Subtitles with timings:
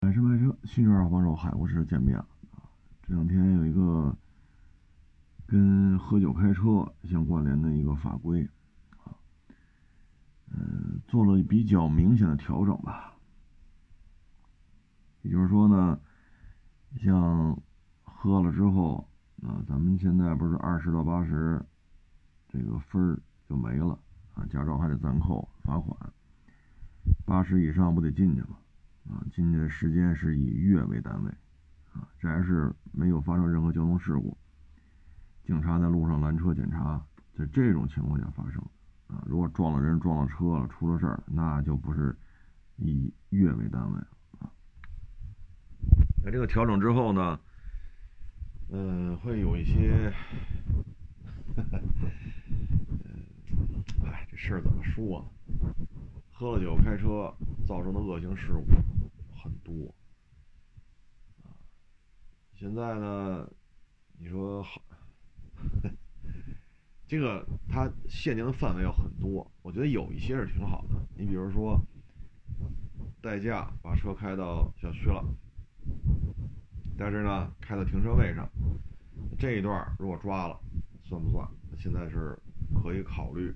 [0.00, 2.62] 买车卖车，新车二手房手，海博士见面了啊！
[3.02, 4.16] 这两天有一个
[5.44, 8.48] 跟喝酒开车相关联的一个法规
[9.04, 9.10] 啊，
[10.52, 13.12] 嗯，做了比较明显的调整吧。
[15.22, 15.98] 也就是说呢，
[17.00, 17.60] 像
[18.04, 19.04] 喝了之后
[19.42, 21.60] 啊，咱们现在不是二十到八十
[22.48, 23.98] 这个分儿就没了
[24.34, 26.12] 啊，驾照还得暂扣罚款，
[27.26, 28.58] 八十以上不得进去吗？
[29.06, 31.30] 啊，进去的时间是以月为单位，
[31.92, 34.36] 啊，这还是没有发生任何交通事故，
[35.44, 37.04] 警察在路上拦车检查，
[37.34, 38.62] 在这种情况下发生，
[39.06, 42.14] 啊，如果撞了人、撞了车了，出了事儿，那就不是
[42.76, 43.98] 以月为单位，
[44.40, 44.50] 啊。
[46.22, 47.40] 在这个调整之后呢，
[48.70, 50.12] 嗯，会有一些，
[51.56, 51.64] 嗯，
[54.04, 55.26] 哎，这事儿怎么说呢？
[56.38, 57.34] 喝了酒开车
[57.66, 58.64] 造成的恶性事故
[59.36, 59.92] 很多
[61.42, 61.50] 啊！
[62.54, 63.44] 现在呢，
[64.20, 64.80] 你说好，
[67.08, 69.50] 这个它限定的范围要很多。
[69.62, 70.94] 我觉得有一些是挺好的。
[71.16, 71.76] 你比如说，
[73.20, 75.24] 代驾把车开到小区了，
[76.96, 78.48] 但是呢，开到停车位上，
[79.36, 80.56] 这一段如果抓了，
[81.02, 81.44] 算不算？
[81.76, 82.38] 现在是
[82.80, 83.52] 可以考虑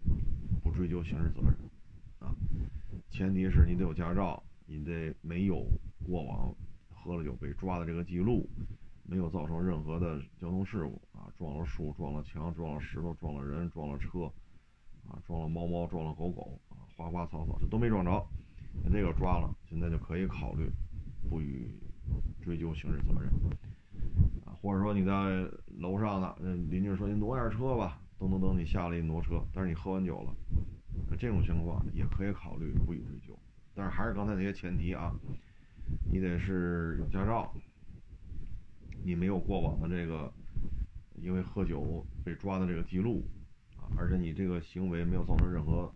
[0.65, 1.57] 不追究刑事责任。
[2.19, 2.33] 啊，
[3.11, 5.65] 前提是你得有驾照，你得没有
[6.07, 6.55] 过往
[6.91, 8.49] 喝了酒被抓的这个记录，
[9.05, 14.25] 没有造成任何的交通事故啊，撞了树、撞了墙、撞了石头、撞了人、撞了车，
[15.09, 18.25] 啊，撞了猫猫、撞了狗狗啊，花花草草这都没撞着，
[18.85, 20.71] 那这个抓了，现在就可以考虑
[21.29, 21.69] 不予
[22.41, 23.29] 追究刑事责任
[24.47, 25.13] 啊，或者说你在
[25.79, 26.37] 楼上呢，
[26.71, 30.35] 邻居说你挪点车吧，噔噔噔，你下来一挪车，但是你喝完酒了。
[31.09, 33.39] 那这种情况也可以考虑不予追究，
[33.75, 35.13] 但是还是刚才那些前提啊，
[36.11, 37.55] 你得是有驾照，
[39.05, 40.33] 你没有过往的这个
[41.17, 43.23] 因为喝酒被抓的这个记录
[43.77, 45.93] 啊，而且你这个行为没有造成任何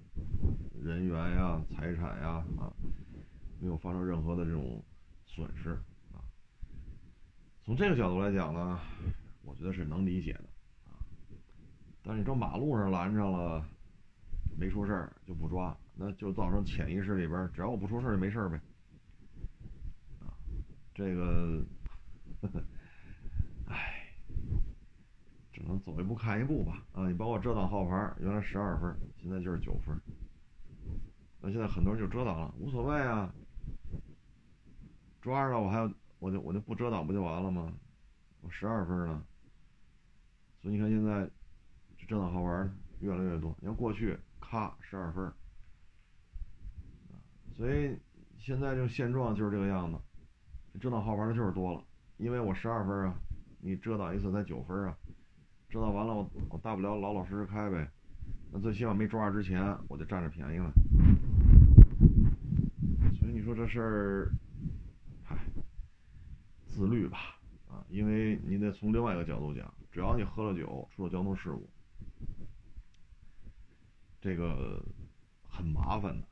[0.83, 2.73] 人员呀、财产呀啊，
[3.61, 4.83] 没有发生任何的这种
[5.25, 5.71] 损失
[6.13, 6.21] 啊。
[7.65, 8.81] 从这个角度来讲呢，
[9.43, 10.45] 我觉得是能理解的
[10.85, 10.97] 啊。
[12.03, 13.67] 但是你到马路上拦上了。
[14.59, 18.61] 没出事儿就不抓，那就造成潜意识里边，只要我不出事儿就没事儿呗。
[20.21, 20.33] 啊，
[20.95, 21.63] 这个，
[23.67, 24.15] 唉，
[25.53, 26.83] 只能走一步看一步吧。
[26.93, 29.95] 啊，你包括遮挡号牌，原来十二分，现在就是九分。
[31.43, 33.33] 那现在很多人就遮挡了，无所谓啊。
[35.21, 37.73] 抓着了我还要，我就我就不遮挡不就完了吗？
[38.41, 39.23] 我十二分呢。
[40.63, 41.31] 所以你看现在
[41.99, 44.19] 这遮挡号牌越来越多，你看过去。
[44.49, 45.33] 咔，十二分
[47.53, 47.99] 所以
[48.39, 49.99] 现在这个现状就是这个样子，
[50.79, 51.83] 遮挡号玩的就是多了，
[52.17, 53.15] 因为我十二分啊，
[53.61, 54.97] 你遮挡一次才九分啊，
[55.69, 57.91] 遮挡完了我我大不了老老实实开呗，
[58.53, 60.71] 那最起码没抓之前我就占着便宜了，
[63.19, 64.31] 所以你说这事儿，
[65.25, 65.37] 嗨，
[66.69, 67.19] 自律吧，
[67.69, 71.69] 啊，因为你得从另外一个角度讲，只要你喝了酒出了交通事故。
[74.27, 74.85] 这个
[75.49, 76.27] 很麻烦的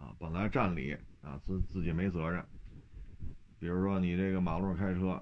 [0.00, 2.40] 啊，本来占理啊自自己没责任，
[3.58, 5.20] 比如说你这个马路上开车，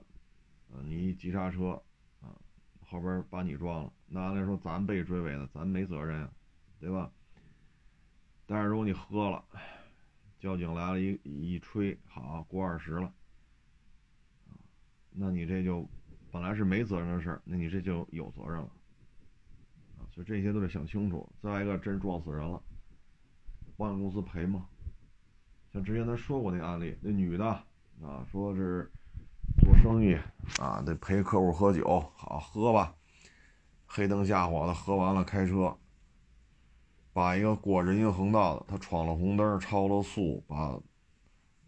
[0.70, 1.82] 呃，你一急刹车
[2.20, 2.36] 啊，
[2.80, 6.30] 后边把你撞了，那按说咱被追尾了，咱没责任啊，
[6.78, 7.10] 对吧？
[8.44, 9.42] 但是如果你喝了，
[10.38, 13.10] 交警来了，一一吹，好过二十了，
[15.12, 15.88] 那你这就
[16.30, 18.70] 本来是没责任的事儿，那你这就有责任了。
[20.25, 21.28] 这些都得想清楚。
[21.42, 22.62] 再一个，真撞死人了，
[23.76, 24.66] 保险公司赔吗？
[25.72, 28.91] 像之前咱说过那案例，那女的啊，说是
[29.60, 30.16] 做生意
[30.60, 32.94] 啊，得陪客户喝酒，好喝吧，
[33.86, 35.76] 黑灯瞎火的喝完了开车，
[37.12, 40.80] 把一个过人行横道的，他闯了红灯，超了速，把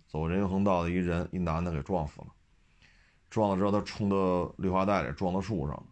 [0.08, 2.26] 走人行横道的一人一男的给撞死了。
[3.30, 5.86] 撞了之后，他冲到绿化带里，撞到树上了。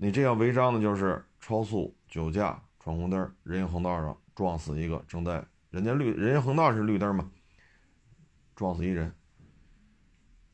[0.00, 1.22] 你这样违章的，就是。
[1.40, 7.30] 超速、酒驾、闯红灯，人行横道上撞死一个正在人家绿人行横道是绿灯嘛，
[8.56, 9.14] 撞死一人，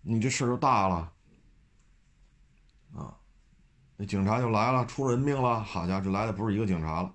[0.02, 1.12] 你这事儿就大了
[2.94, 3.19] 啊！
[3.96, 7.14] 那警察就来了，出人命了，好家伙，这来的不是一个警察了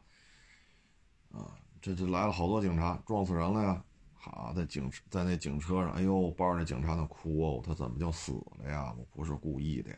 [1.32, 3.84] 啊，这这来了好多警察，撞死人了呀！
[4.14, 8.94] 好，在警在那警车上，哎呦，抱着那警察那哭哦，他怎么就死了呀？
[8.98, 9.98] 我不是故意的呀，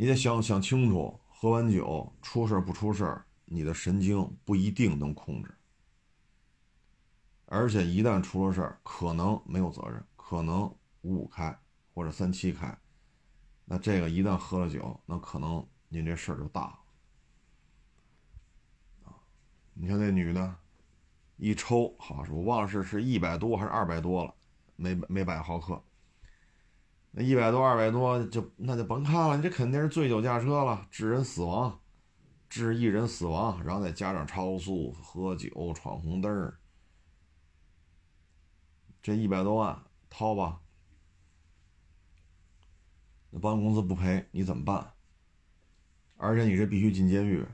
[0.00, 1.18] 你得想想清楚。
[1.28, 5.54] 喝完酒出事不出事你的神经不一定能控制，
[7.46, 10.62] 而且一旦出了事儿，可能没有责任，可能
[11.02, 11.56] 五五开
[11.94, 12.76] 或者三七开，
[13.64, 16.62] 那这个一旦喝了酒，那可能您这事儿就大
[19.04, 19.14] 了！
[19.74, 20.56] 你看那女的，
[21.36, 24.34] 一抽，好是我忘了是是一百多还是二百多了，
[24.74, 25.80] 每每百毫克。
[27.10, 31.80] 那一百多、二百多就那就甭看了，你这肯定是醉酒驾车了，致人死亡，
[32.48, 36.58] 致一人死亡，然后再加上超速、喝酒、闯红灯儿，
[39.02, 40.60] 这一百多万掏吧。
[43.30, 44.92] 那保险公司不赔你怎么办？
[46.18, 47.44] 而且你这必须进监狱，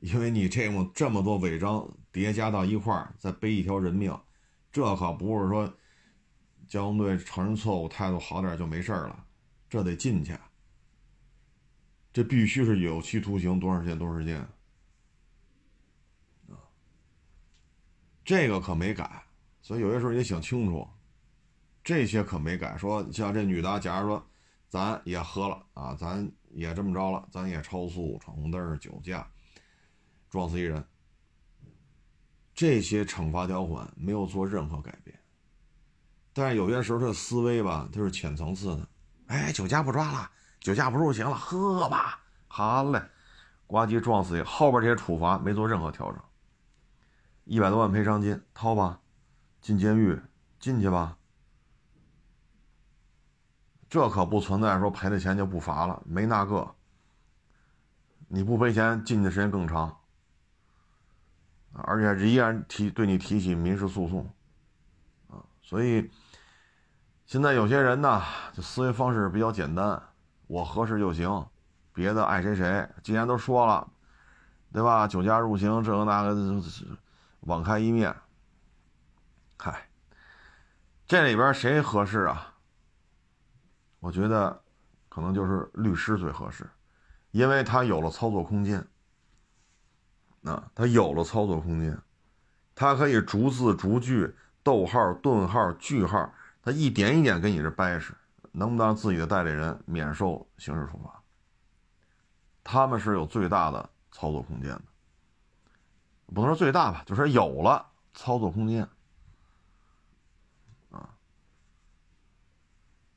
[0.00, 4.18] 因为你这么这么多违章叠加到一块儿，再背一条人命，
[4.72, 5.72] 这可不是说。
[6.68, 9.24] 交通队承认错误，态度好点就没事了，
[9.68, 10.36] 这得进去。
[12.12, 13.98] 这必须是有期徒刑，多长时间？
[13.98, 14.38] 多长时间？
[16.48, 16.60] 啊，
[18.24, 19.24] 这个可没改，
[19.62, 20.86] 所以有些时候你得想清楚，
[21.82, 22.76] 这些可没改。
[22.76, 24.26] 说像这女的，假如说
[24.68, 29.26] 咱也喝了啊，咱也这么着了，咱也超速、闯红灯、酒驾，
[30.28, 30.84] 撞死一人，
[32.54, 35.18] 这些惩罚条款没有做任何改变。
[36.34, 38.88] 但是有些时候，这思维吧，它是浅层次的。
[39.26, 40.30] 哎，酒驾不抓了，
[40.60, 43.02] 酒驾不入刑了，喝吧，好嘞，
[43.66, 44.42] 呱唧撞死一。
[44.42, 46.20] 后边这些处罚没做任何调整，
[47.44, 49.00] 一百多万赔偿金掏吧，
[49.60, 50.18] 进监狱
[50.58, 51.16] 进去吧。
[53.90, 56.74] 这可不存在说赔了钱就不罚了，没那个。
[58.28, 59.98] 你不赔钱，进去时间更长，
[61.72, 64.34] 而且依然提对你提起民事诉讼，
[65.28, 66.10] 啊，所以。
[67.32, 70.02] 现在有些人呢，就思维方式比较简单，
[70.48, 71.46] 我合适就行，
[71.94, 72.86] 别的爱谁谁。
[73.02, 73.90] 既然都说了，
[74.70, 75.08] 对吧？
[75.08, 76.62] 酒驾入刑，这个那个，
[77.40, 78.14] 网开一面。
[79.58, 79.88] 嗨，
[81.06, 82.52] 这里边谁合适啊？
[84.00, 84.60] 我觉得，
[85.08, 86.68] 可能就是律师最合适，
[87.30, 88.86] 因为他有了操作空间。
[90.44, 91.98] 啊他有了操作空间，
[92.74, 96.30] 他可以逐字逐句、逗号、顿号、句号。
[96.62, 98.14] 他一点一点跟你这掰扯，
[98.52, 101.20] 能不能让自己的代理人免受刑事处罚？
[102.62, 104.82] 他们是有最大的操作空间的，
[106.26, 108.88] 不能说最大吧，就是有了操作空间。
[110.92, 111.10] 啊，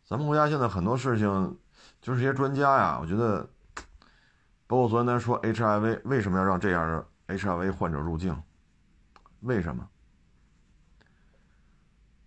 [0.07, 1.59] 咱们国家现在很多事情，
[2.01, 3.47] 就是这些专家呀，我觉得，
[4.65, 8.41] 包括昨天咱说 HIV，为什么要让这样的 HIV 患者入境？
[9.41, 9.87] 为什么？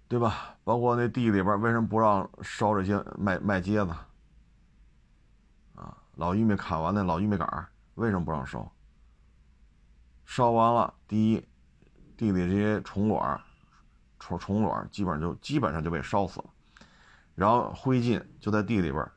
[0.07, 0.57] 对吧？
[0.69, 3.93] 包括那地里边为什么不让烧这些麦麦秸子？
[5.75, 8.71] 啊，老玉米砍完那老玉米杆为什么不让烧？
[10.27, 11.49] 烧完了，第一，
[12.19, 13.41] 地里这些虫卵、
[14.19, 16.51] 虫虫卵基本上就基本上就被烧死了，
[17.35, 19.11] 然后灰烬就在地里边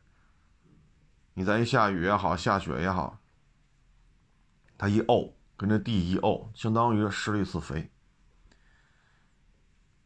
[1.34, 3.20] 你再一下雨也好，下雪也好，
[4.78, 7.92] 它一沤，跟这地一沤，相当于施了一次肥。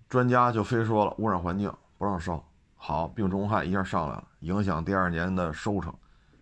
[0.07, 5.93] 专家就非说了污染环境不让烧，好病虫害一下上来了，影响第二年的收成。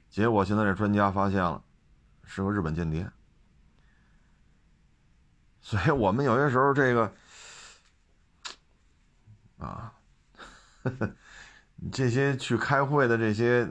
[0.09, 1.63] 结果现在这专家发现了，
[2.23, 3.09] 是个日本间谍。
[5.61, 7.13] 所以我们有些时候这个
[9.57, 9.93] 啊，
[11.91, 13.67] 这些去开会的这些，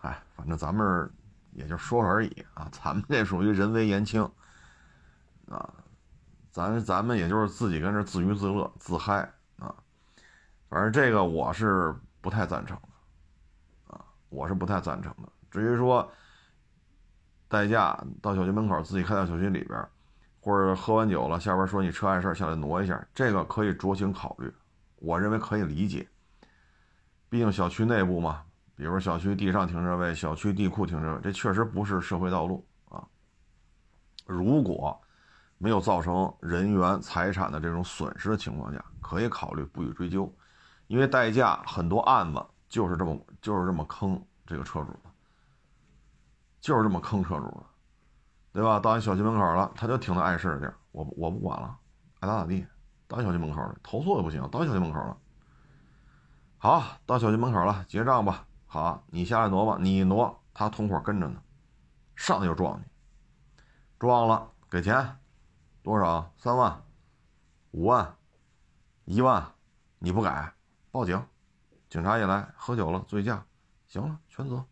[0.00, 1.08] 哎，反正咱们
[1.52, 4.28] 也就说说而已啊，咱们这属于人微言轻。
[6.50, 9.20] 咱咱们也就是自己跟这自娱自乐自嗨
[9.58, 9.74] 啊，
[10.68, 15.28] 反正这个我是不太赞成的，啊，我是不太赞成的。
[15.50, 16.10] 至于说
[17.48, 19.88] 代驾到小区门口自己开到小区里边，
[20.40, 24.52] 或者喝完酒了下边说你车碍事下来挪一下，这个可以酌情考虑，
[24.96, 26.08] 我认为可以理解。
[27.28, 28.42] 毕竟小区内部嘛，
[28.74, 33.06] 比如小区地上停车位、小区地库停车位，这确实不是社会道路啊。
[34.26, 35.00] 如果
[35.62, 40.34] 没有造成人员财产的这种损失的情况下，可以考虑不予追究，
[40.86, 45.10] 因为代驾很多案子就是这么就是这么坑这个车主的，
[46.62, 47.66] 就是这么坑车主的，
[48.54, 48.80] 对吧？
[48.80, 51.76] 到你小区门口了，他就停在碍事的地儿，我我不管了，
[52.20, 52.66] 爱咋咋地。
[53.06, 55.18] 到小区门口了，投诉也不行，到小区门口了，
[56.56, 58.46] 好，到小区门口了，结账吧。
[58.64, 61.42] 好，你下来挪吧，你一挪，他同伙跟着呢，
[62.16, 62.84] 上去就撞你，
[63.98, 65.19] 撞了给钱。
[65.82, 66.32] 多少？
[66.36, 66.82] 三万、
[67.70, 68.16] 五万、
[69.04, 69.44] 一万，
[69.98, 70.52] 你不改，
[70.90, 71.22] 报警，
[71.88, 73.44] 警察一来，喝酒了，醉驾，
[73.86, 74.64] 行了，全责。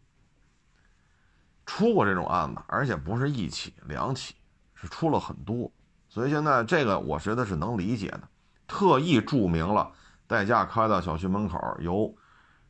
[1.65, 4.35] 出过这种案子，而且不是一起两起，
[4.75, 5.71] 是出了很多，
[6.09, 8.23] 所以现在这个我觉得是能理解的，
[8.67, 9.93] 特意注明了
[10.27, 12.15] 代驾开到小区门口，由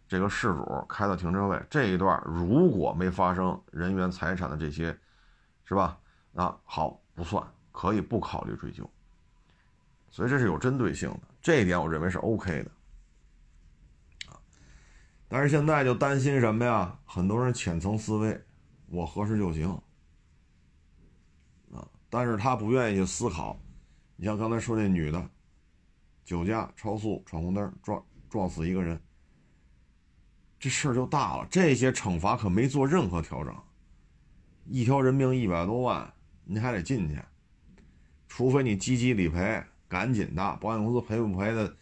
[0.09, 4.99] 这个事主开到停车位这一段，如果没发生人员财产的这些，
[5.65, 5.99] 是吧？
[6.33, 7.47] 那好，不算，
[7.79, 8.91] 可以不考虑追究。
[10.11, 12.71] 所以这是有针对性的，这一点我认为是 OK 的。
[15.29, 16.99] 但是现在就担心什么呀？
[17.05, 18.45] 很多人浅层思维，
[18.89, 19.69] 我合适就行。
[21.73, 23.57] 啊，但是他不愿意去思考。
[24.17, 25.31] 你像刚才说那女的，
[26.25, 29.01] 酒驾、超速、闯红灯，撞撞死一个人，
[30.59, 31.47] 这事儿就大了。
[31.49, 33.55] 这些惩罚可没做任何调整，
[34.65, 37.23] 一条人命一百多万，你还得进去，
[38.29, 41.75] 除非你积极理赔，赶紧的，保险公司赔不赔的，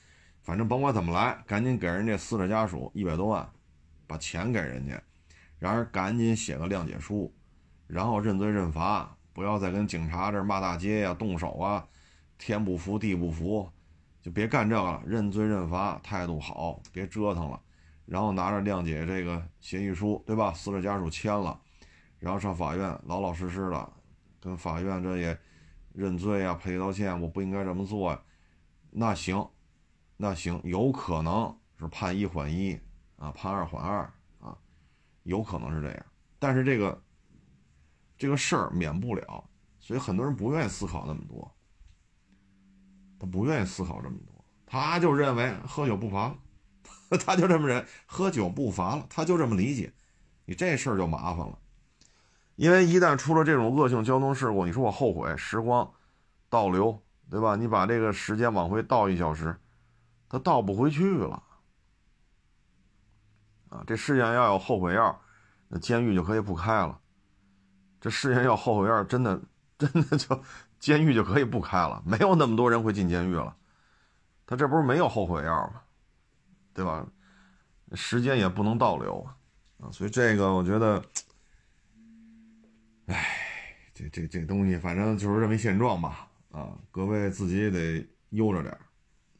[0.43, 3.49] 反正甭管怎么来，赶紧给人家死者家属一百多万，
[4.07, 5.03] 把钱给人家，
[5.59, 7.35] 然后赶紧写个谅解书，
[7.87, 11.87] 然后认罪认罚，不要再跟警察这骂大街呀、动手啊。
[12.38, 13.67] 天不服地不服，
[14.21, 15.03] 就别干这个了。
[15.07, 17.59] 认罪认罚，态度好，别折腾了。
[18.05, 20.53] 然后拿着谅解这个协议书，对吧？
[20.53, 21.59] 死者家属签了，
[22.19, 23.93] 然后上法院，老老实实的
[24.38, 25.38] 跟法院这也
[25.97, 28.23] 认罪啊，赔礼道歉，我不应该这么做啊。
[28.91, 29.49] 那行，
[30.19, 32.79] 那行，有可能是判一缓一
[33.17, 34.00] 啊，判二缓二
[34.38, 34.57] 啊，
[35.23, 36.07] 有可能是这样。
[36.38, 37.03] 但是这个
[38.19, 39.49] 这个事儿免不了，
[39.79, 41.50] 所以很多人不愿意思考那么多。
[43.19, 46.38] 他不愿意思考这么多，他就认为喝酒不罚了，
[47.25, 49.91] 他就这么认，喝酒不罚了，他就这么理解，
[50.45, 51.59] 你这事儿就麻烦了，
[52.57, 55.91] 因为一旦出了这种恶性交通事故，你说我后悔，时光
[56.49, 57.55] 倒流，对吧？
[57.57, 59.57] 你把这个时间往回倒一小时，
[60.29, 61.43] 他倒不回去了，
[63.69, 65.21] 啊，这世界上要有后悔药，
[65.69, 66.99] 那监狱就可以不开了，
[68.01, 69.41] 这世界上要后悔药，真的
[69.79, 70.43] 真的就。
[70.79, 73.57] 监狱就可以不开了，没有那么多人会进监狱了。
[74.47, 75.81] 他这不是没有后悔药吗？
[76.75, 77.05] 对吧？
[77.95, 79.35] 时间也不能倒流啊，
[79.81, 81.03] 啊，所以这个我觉得，
[83.07, 83.27] 哎，
[83.95, 86.31] 这这这东西反正就是这么一现状吧。
[86.51, 88.73] 啊，各位自己也得悠着点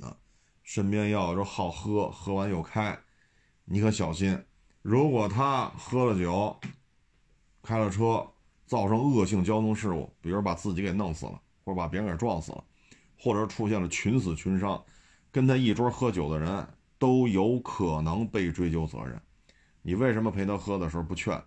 [0.01, 0.17] 啊，
[0.63, 2.99] 身边要有好喝，喝完又开，
[3.65, 4.43] 你可小心。
[4.83, 6.59] 如果他喝了酒，
[7.63, 8.27] 开了车。
[8.69, 12.65] 造成恶性交通事故，比如把自己给弄死了，或者把别人给撞死了，
[13.17, 14.85] 或者出现了群死群伤，
[15.31, 16.67] 跟他一桌喝酒的人
[16.99, 19.23] 都有可能被追究责任。
[19.83, 21.41] 你为什么陪他喝的时候不劝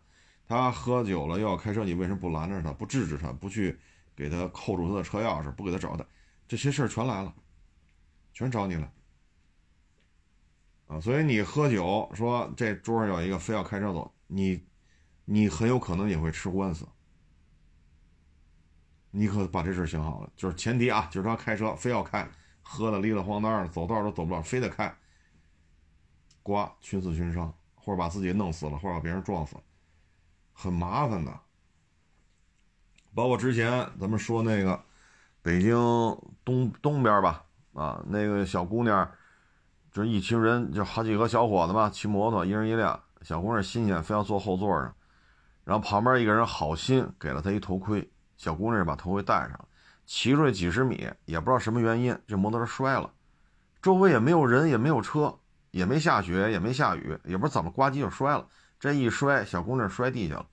[0.50, 1.86] 他喝酒了又要开车？
[1.86, 3.78] 你为什么不拦着他，不制止他，不去
[4.16, 6.04] 给他扣住他的车钥匙，不给他找他？
[6.48, 7.32] 这些事儿全来了，
[8.34, 8.92] 全找你了
[10.88, 11.00] 啊！
[11.00, 14.66] 所以你喝酒说这桌上有一个非要开车走，你
[15.24, 16.84] 你很有可能也会吃官司。
[19.12, 22.28] 你可把这事想好了，就是前提啊，就是他开车非要开，
[22.64, 24.92] 喝的离了荒单，走道都走不了，非得开，
[26.42, 29.64] 刮群死群伤，或者把自己弄死了，或者把别人撞死了，
[30.62, 31.32] 很麻烦的。
[33.16, 34.78] 包括之前咱们说那个
[35.42, 35.74] 北京
[36.44, 39.10] 东东边吧，啊，那个小姑娘，
[39.90, 44.94] 就是一群人，就好几个小伙子嘛，骑摩托，一人一辆，小姑娘新鲜，非要坐后座上，
[45.64, 48.12] 然后旁边一个人好心给了她一头盔。
[48.36, 49.68] 小姑娘把头盔戴上，
[50.06, 53.10] 骑出去几十米，也不知道什么原因，这摩托车摔了，
[53.82, 55.34] 周围也没有人，也没有车，
[55.72, 58.46] 也没下雪，也没下雨，也不知道怎么呱唧就摔了。
[58.80, 60.48] 这一摔，小姑娘摔地下了，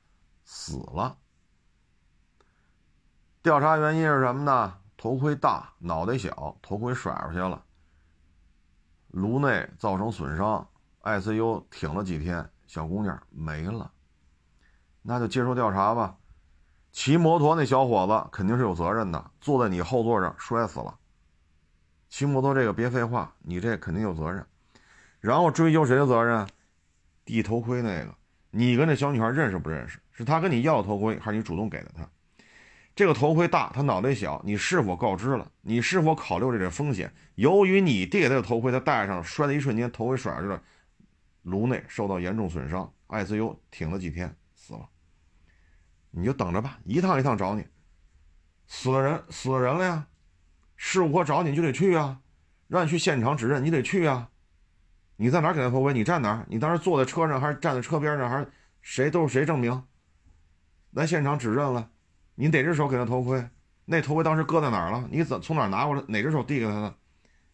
[0.45, 1.17] 死了。
[3.43, 4.79] 调查原因是什么呢？
[4.97, 7.63] 头盔大，脑袋小，头盔甩出去了，
[9.09, 10.67] 颅内造成损伤
[11.03, 13.93] ，ICU 挺了几天，小姑娘没了。
[15.03, 16.17] 那就接受调查吧。
[16.91, 20.99] 骑摩托那小伙子肯定是有责任的，坐在你后座上摔死了。
[22.09, 24.45] 骑摩托这个别废话，你这肯定有责任。
[25.21, 26.49] 然后追究谁的责任？
[27.27, 28.15] 递头盔那个，
[28.51, 29.99] 你跟这小女孩认识不认识？
[30.13, 32.09] 是他跟你要头盔，还是你主动给的他？
[32.95, 35.53] 这个头盔大，他脑袋小，你是否告知了？
[35.61, 37.13] 你是否考虑这个风险？
[37.35, 40.59] 由于你递给他的头盔，他戴上摔的一瞬间，头盔甩出来，
[41.43, 44.89] 颅内受到严重损伤，ICU 挺了几天，死了。
[46.13, 47.67] 你就等着吧，一趟一趟找你，
[48.67, 50.07] 死了人死了人了呀，
[50.77, 52.21] 事故科找你就得去啊，
[52.69, 54.31] 让你去现场指认，你得去啊。
[55.17, 55.93] 你在哪给他头盔？
[55.93, 56.47] 你站哪儿？
[56.49, 58.29] 你当时坐在车上还是站在车边上？
[58.29, 58.51] 还是
[58.83, 59.83] 谁都是谁证明？
[60.91, 61.91] 来现场指认了，
[62.35, 63.49] 你哪只手给他头盔？
[63.85, 65.09] 那头盔当时搁在哪儿了？
[65.11, 66.03] 你怎从哪儿拿过来？
[66.09, 66.95] 哪只手递给他的？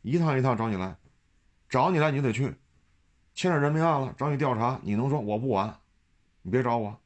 [0.03, 0.97] 一趟一趟找你来，
[1.69, 2.55] 找你来你就得去，
[3.35, 5.79] 牵扯人命案了，找你调查，你能说我不管？
[6.43, 6.99] 你别找我。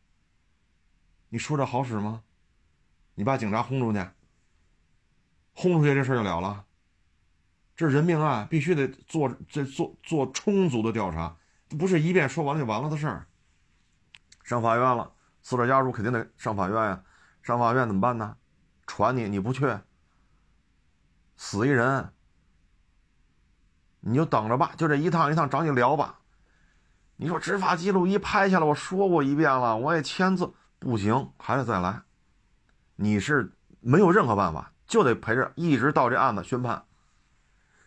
[1.28, 2.22] 你说这好使吗？
[3.14, 3.98] 你把警察轰出去，
[5.52, 6.64] 轰出去这事就了了。
[7.76, 11.36] 这是人命案，必须得做这做做充足的调查，
[11.78, 13.26] 不是一遍说完就完了的事儿。
[14.42, 17.02] 上法院了，死者家属肯定得上法院呀。
[17.42, 18.36] 上法院怎么办呢？
[18.86, 19.78] 传你，你不去，
[21.36, 22.12] 死一人，
[24.00, 26.20] 你就等着吧，就这一趟一趟找你聊吧。
[27.16, 32.02] 你说执法记录仪拍下来，我说过一遍了，我也签字，不行，还得再来。
[32.94, 36.84] 你是没有任何办法，就得陪着，一直到这案子宣判。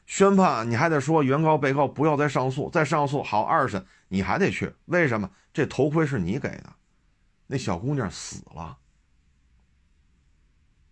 [0.09, 4.73] 宣判，你还得说原告、被告不要再上诉，再上诉好二审，你还得去。
[4.85, 5.29] 为什么？
[5.53, 6.73] 这头盔是你给的，
[7.45, 8.75] 那小姑娘死了。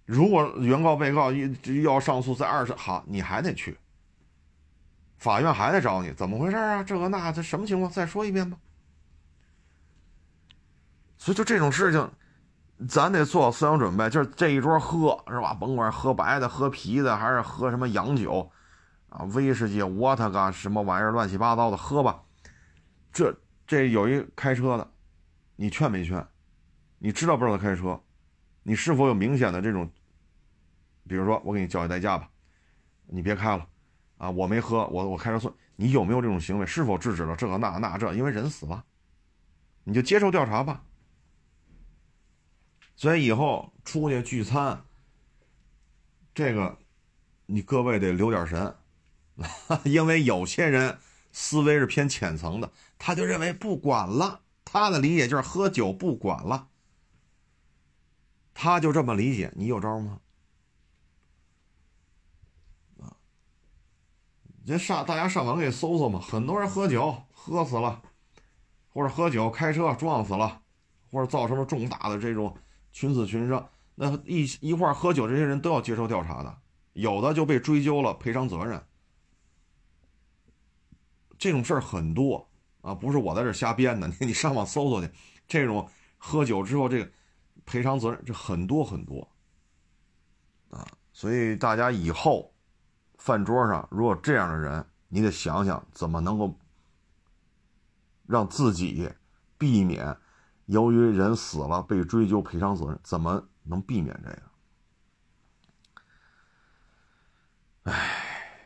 [0.06, 3.76] 如果原告、被告一要上诉，在二审，好，你还得去。
[5.18, 6.84] 法院还得找你，怎么回事啊？
[6.84, 7.92] 这个那，这什么情况？
[7.92, 8.56] 再说一遍吧。
[11.18, 14.08] 所以就这种事情，咱得做好思想准备。
[14.12, 15.56] 就是这一桌喝是吧？
[15.56, 18.48] 甭管喝白的、喝啤的，还是喝什么洋酒
[19.10, 22.24] 啊、威士忌、沃特嘎什么玩意儿，乱七八糟的喝吧。
[23.12, 23.36] 这
[23.66, 24.92] 这有一开车的，
[25.56, 26.26] 你劝没劝？
[27.00, 28.00] 你知道不知道他开车？
[28.64, 29.90] 你是否有明显的这种？
[31.08, 32.30] 比如说，我给你叫一代驾吧，
[33.06, 33.68] 你别开了。
[34.18, 36.66] 啊，我没喝，我我开车送你有没有这种行为？
[36.66, 38.14] 是否制止了这个那那这？
[38.14, 38.84] 因为人死了，
[39.84, 40.84] 你就接受调查吧。
[42.96, 44.84] 所以以后出去聚餐，
[46.34, 46.78] 这个
[47.46, 48.76] 你各位得留点神，
[49.86, 50.98] 因为有些人
[51.32, 56.70] 思维是偏浅层的，他就认为不管了，他的理解就是喝酒不管了，
[58.54, 59.52] 他就这么理解。
[59.56, 60.20] 你有招吗？
[63.00, 63.14] 啊
[64.66, 68.02] 这上大家上网给搜搜嘛，很多人喝酒喝死了，
[68.90, 70.62] 或者喝酒开车撞死了，
[71.12, 72.58] 或者造成了重大的这种
[72.92, 76.58] 群死群伤，那一一块喝酒这些人都要接受调查的，
[76.94, 78.84] 有的就被追究了赔偿责任。
[81.38, 82.50] 这种事儿很多
[82.82, 85.12] 啊，不是我在这瞎编的，你 你上网搜搜去，
[85.48, 87.12] 这种喝酒之后这个
[87.66, 89.28] 赔偿责任这很多很多
[90.70, 92.54] 啊，所以大家以后。
[93.20, 96.58] 饭桌上，如果这样的人，你得想想怎么能够
[98.28, 99.12] 让自己
[99.58, 100.16] 避免
[100.68, 104.42] 由于人死了被追究赔偿责任，怎么能避免这个？
[107.92, 108.64] 哎，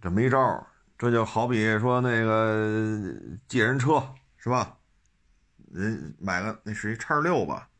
[0.00, 0.66] 这没招儿
[0.98, 3.14] 这就好比说那个
[3.46, 4.76] 借人车是吧？
[5.70, 7.70] 人买个那是一叉六吧，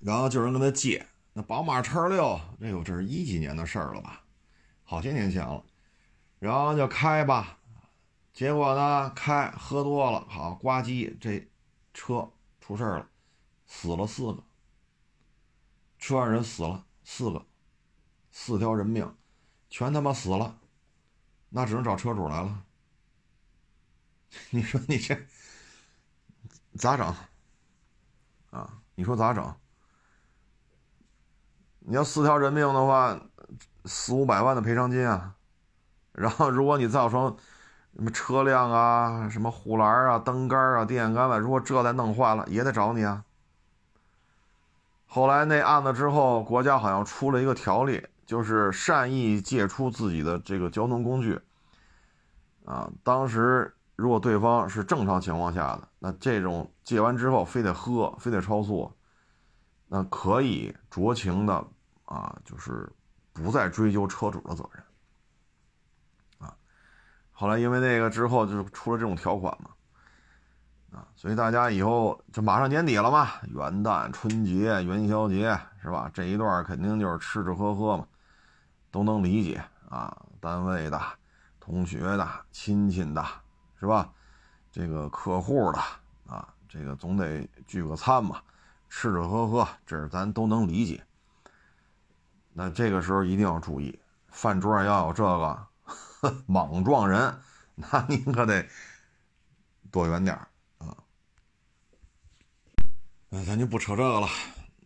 [0.00, 4.22] 然后就人跟他借那宝马叉六，哎呦，这是一几年的事儿了吧？
[4.84, 5.62] 好些年前了，
[6.38, 7.58] 然后就开吧，
[8.32, 11.46] 结果呢，开喝多了，好呱唧，这
[11.92, 13.06] 车出事了，
[13.66, 14.42] 死了四个，
[15.98, 17.44] 车上人死了四个，
[18.30, 19.14] 四条人命，
[19.68, 20.58] 全他妈死了，
[21.56, 22.62] 那只能找车主来了。
[24.50, 25.16] 你说你这
[26.76, 27.06] 咋整？
[28.50, 29.54] 啊，你说咋整？
[31.78, 33.18] 你要四条人命的话。
[33.88, 35.36] 四五百万的赔偿金啊，
[36.10, 37.36] 然后如果你造成
[37.94, 43.24] 什么车辆啊、什么护栏啊、灯杆啊、电线杆子，如果这再弄坏了，也得找你啊。
[45.06, 51.40] 后来那案子之后，国家好像出了一个条例，就是善意借出自己的这个交通工具
[52.66, 58.92] 啊，当时如果对方是正常情况下的，那这种借完之后非得喝、非得超速，
[59.88, 61.66] 那可以酌情的
[62.04, 62.86] 啊，就是。
[63.38, 64.82] 不再追究车主的责任，
[66.38, 66.56] 啊，
[67.32, 69.70] 后来因为那个之后就出了这种条款嘛，
[70.98, 76.10] 啊，所以大家以后这马上年底了嘛，元旦、春节、元宵节是吧？
[76.14, 78.06] 这一段肯定就是吃吃喝喝嘛，
[78.90, 80.16] 都能理解啊。
[80.40, 80.98] 单位的、
[81.66, 83.26] 同学的、亲戚的，
[83.80, 84.12] 是吧？
[84.70, 85.80] 这个客户的
[86.32, 88.40] 啊，这个总得聚个餐嘛，
[88.88, 91.04] 吃吃喝喝，这是咱都能理解。
[92.52, 93.98] 那这个时候一定要注意，
[94.28, 95.66] 饭桌上要有这个
[96.46, 97.36] 莽撞人，
[97.74, 98.64] 那您可得
[99.90, 100.36] 躲远点
[100.78, 100.96] 啊！
[103.28, 104.28] 那咱就不扯这个了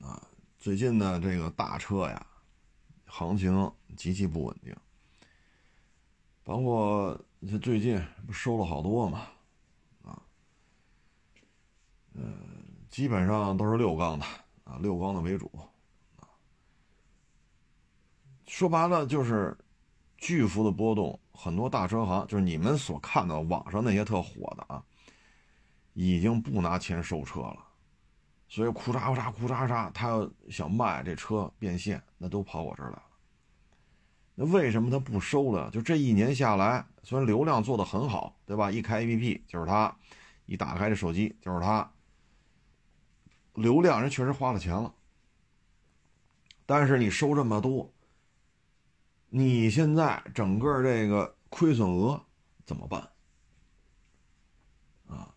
[0.01, 0.19] 啊。
[0.59, 2.27] 最近呢，这个大车呀，
[3.05, 4.75] 行情极其不稳定，
[6.51, 9.21] 包括你看最近不收了好多嘛，
[10.03, 10.21] 啊，
[12.13, 12.35] 嗯，
[12.89, 14.27] 基本上都是六缸的
[14.65, 15.49] 啊，六缸的为主。
[18.49, 19.57] 说白了就是
[20.17, 24.83] 巨幅的波动，很多大车行就是你们所看到网上那些特火的啊，
[25.93, 27.65] 已经不拿钱收车了，
[28.49, 33.10] 所以哭嚓哭嚓哭嚓嚓，他要想卖这车变现，那都跑我这儿来了。
[34.43, 35.69] 那为什么他不收了？
[35.71, 38.71] 就这一年下来，虽然流量做得很好，对吧？
[38.71, 39.95] 一开 APP 就是他，
[40.47, 41.93] 一打开这手机就是他，
[43.53, 44.95] 流量人确实花了钱了。
[46.65, 47.93] 但是你收这么多，
[49.29, 52.25] 你现在整个这个亏损额
[52.65, 53.11] 怎么办？
[55.07, 55.35] 啊，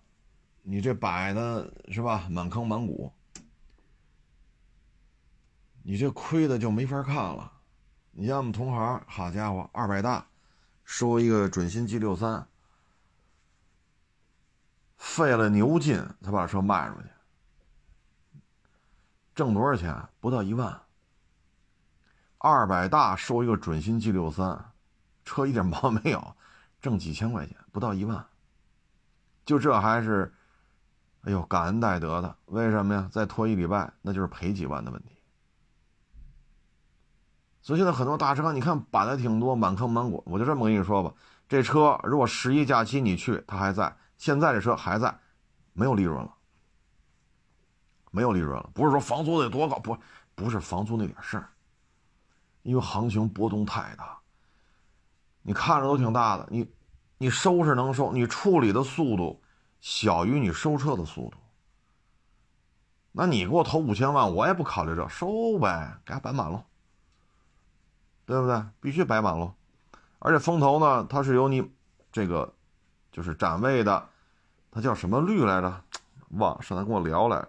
[0.61, 2.29] 你这摆的是吧？
[2.29, 3.11] 满坑满谷，
[5.81, 7.51] 你这亏的就没法看了。
[8.15, 10.27] 你像我们同行，好家伙，二百大
[10.85, 12.47] 收一个准新 G 六三，
[14.97, 17.07] 费了牛劲才把车卖出去，
[19.33, 20.07] 挣多少钱？
[20.19, 20.79] 不到一万。
[22.37, 24.63] 二百大收一个准新 G 六三，
[25.25, 26.35] 车一点毛没有，
[26.79, 28.23] 挣几千块钱，不到一万。
[29.43, 30.31] 就这还是，
[31.21, 32.37] 哎呦，感恩戴德的。
[32.45, 33.09] 为什么呀？
[33.11, 35.12] 再拖一礼拜，那就是赔几万的问题。
[37.63, 40.21] 所以现在很多大车，你看板的挺多，满坑满谷。
[40.27, 41.13] 我就这么跟你说吧，
[41.47, 45.17] 这车如果十一假期你去，它还在；现在这车还在，
[45.71, 46.33] 没有利润了，
[48.11, 48.69] 没有利润了。
[48.73, 49.97] 不是说房租得多高，不，
[50.35, 51.47] 不是房租那点事儿，
[52.63, 54.19] 因为行情波动太大。
[55.41, 56.69] 你看着都挺大的，你，
[57.17, 59.41] 你收是能收，你处理的速度
[59.79, 61.37] 小于你收车的速度。
[63.13, 66.65] 那你给我投五千万，我也不考虑这，收呗，给它摆满了。
[68.25, 68.63] 对不对？
[68.79, 69.53] 必须摆满喽，
[70.19, 71.69] 而且风投呢，它是由你
[72.11, 72.53] 这个
[73.11, 74.09] 就是展位的，
[74.71, 75.83] 它叫什么率来着？
[76.29, 77.45] 忘，上次跟我聊来，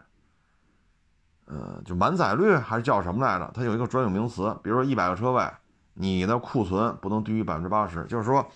[1.44, 3.50] 呃，就满载率还是叫什么来着？
[3.54, 5.48] 它有一个专有名词，比如说一百个车位，
[5.94, 8.50] 你的库存不能低于百分之八十，就是说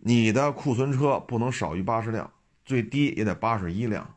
[0.00, 2.30] 你的库存车不能少于八十辆，
[2.64, 4.14] 最低也得八十一辆。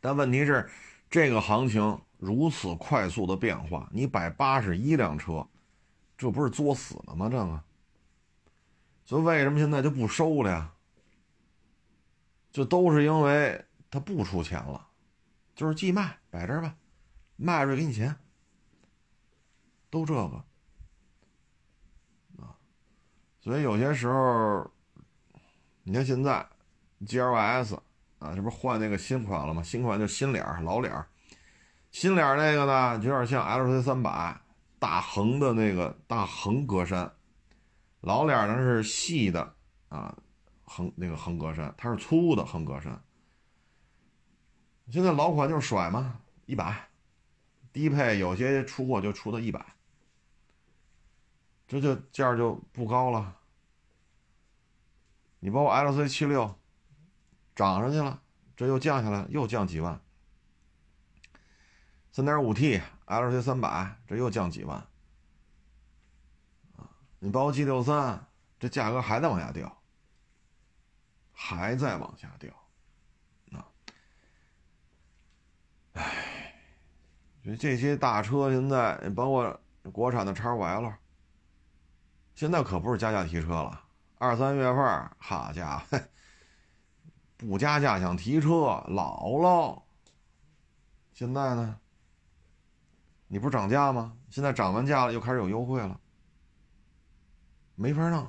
[0.00, 0.70] 但问题是，
[1.10, 2.00] 这个行情。
[2.20, 5.48] 如此快速的变化，你摆八十一辆车，
[6.18, 7.30] 这不是作死了吗？
[7.30, 7.64] 这个，
[9.06, 10.70] 所以为什么现在就不收了呀？
[12.52, 14.86] 这都是因为他不出钱了，
[15.54, 16.76] 就是寄卖摆这儿吧，
[17.36, 18.14] 卖出去给你钱，
[19.88, 20.44] 都这个
[22.36, 22.54] 啊。
[23.40, 24.70] 所以有些时候，
[25.84, 26.46] 你看现在
[27.06, 27.80] G L S
[28.18, 29.62] 啊，这不换那个新款了吗？
[29.62, 30.92] 新款就新脸老脸
[31.90, 34.40] 新脸那个呢，有点像 L C 三百
[34.78, 37.10] 大横的那个大横格栅，
[38.00, 39.54] 老脸呢是细的
[39.88, 40.16] 啊，
[40.64, 42.96] 横那个横格栅，它是粗的横格栅。
[44.90, 46.88] 现在老款就是甩嘛，一百，
[47.72, 49.64] 低配有些出货就出到一百，
[51.66, 53.36] 这就价就不高了。
[55.40, 56.54] 你包括 L C 七六
[57.54, 58.20] 涨上去了，
[58.56, 60.00] 这又降下来，又降几万。
[62.12, 64.76] 三点五 T L C 三百，这又降几万
[66.76, 66.90] 啊！
[67.20, 68.26] 你包括 G 六三，
[68.58, 69.80] 这价格还在往下掉，
[71.32, 72.52] 还在往下掉，
[73.52, 73.66] 啊！
[75.92, 76.54] 唉，
[77.44, 79.60] 所以这些大车现在，包括
[79.92, 80.92] 国产的叉五 L，
[82.34, 83.84] 现在可不是加价提车了。
[84.18, 86.00] 二三月份，好家伙，
[87.38, 89.82] 不加价想提车，老了。
[91.14, 91.78] 现在呢？
[93.32, 94.12] 你不是涨价吗？
[94.28, 96.00] 现在涨完价了，又开始有优惠了，
[97.76, 98.28] 没法弄。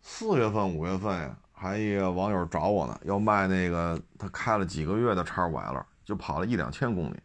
[0.00, 7.20] 四月份、五月份呀，还一个网友找我呢，要卖那个他开了几个月的叉五 L，就跑了一两千公里，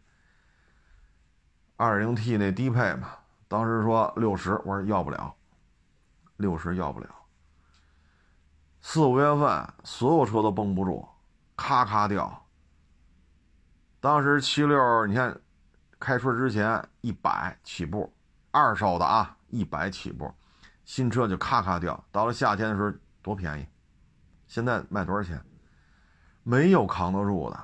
[1.76, 3.10] 二零 T 那低配嘛，
[3.46, 5.32] 当时说六十，我说要不了，
[6.36, 7.08] 六十要不了。
[8.80, 11.08] 四五月份所有车都绷不住，
[11.54, 12.47] 咔咔掉。
[14.08, 15.38] 当时七六，你看，
[16.00, 18.10] 开春之前一百起步，
[18.50, 20.32] 二手的啊，一百起步，
[20.86, 22.02] 新车就咔咔掉。
[22.10, 22.90] 到了夏天的时候
[23.20, 23.66] 多便宜，
[24.46, 25.38] 现在卖多少钱？
[26.42, 27.62] 没有扛得住的，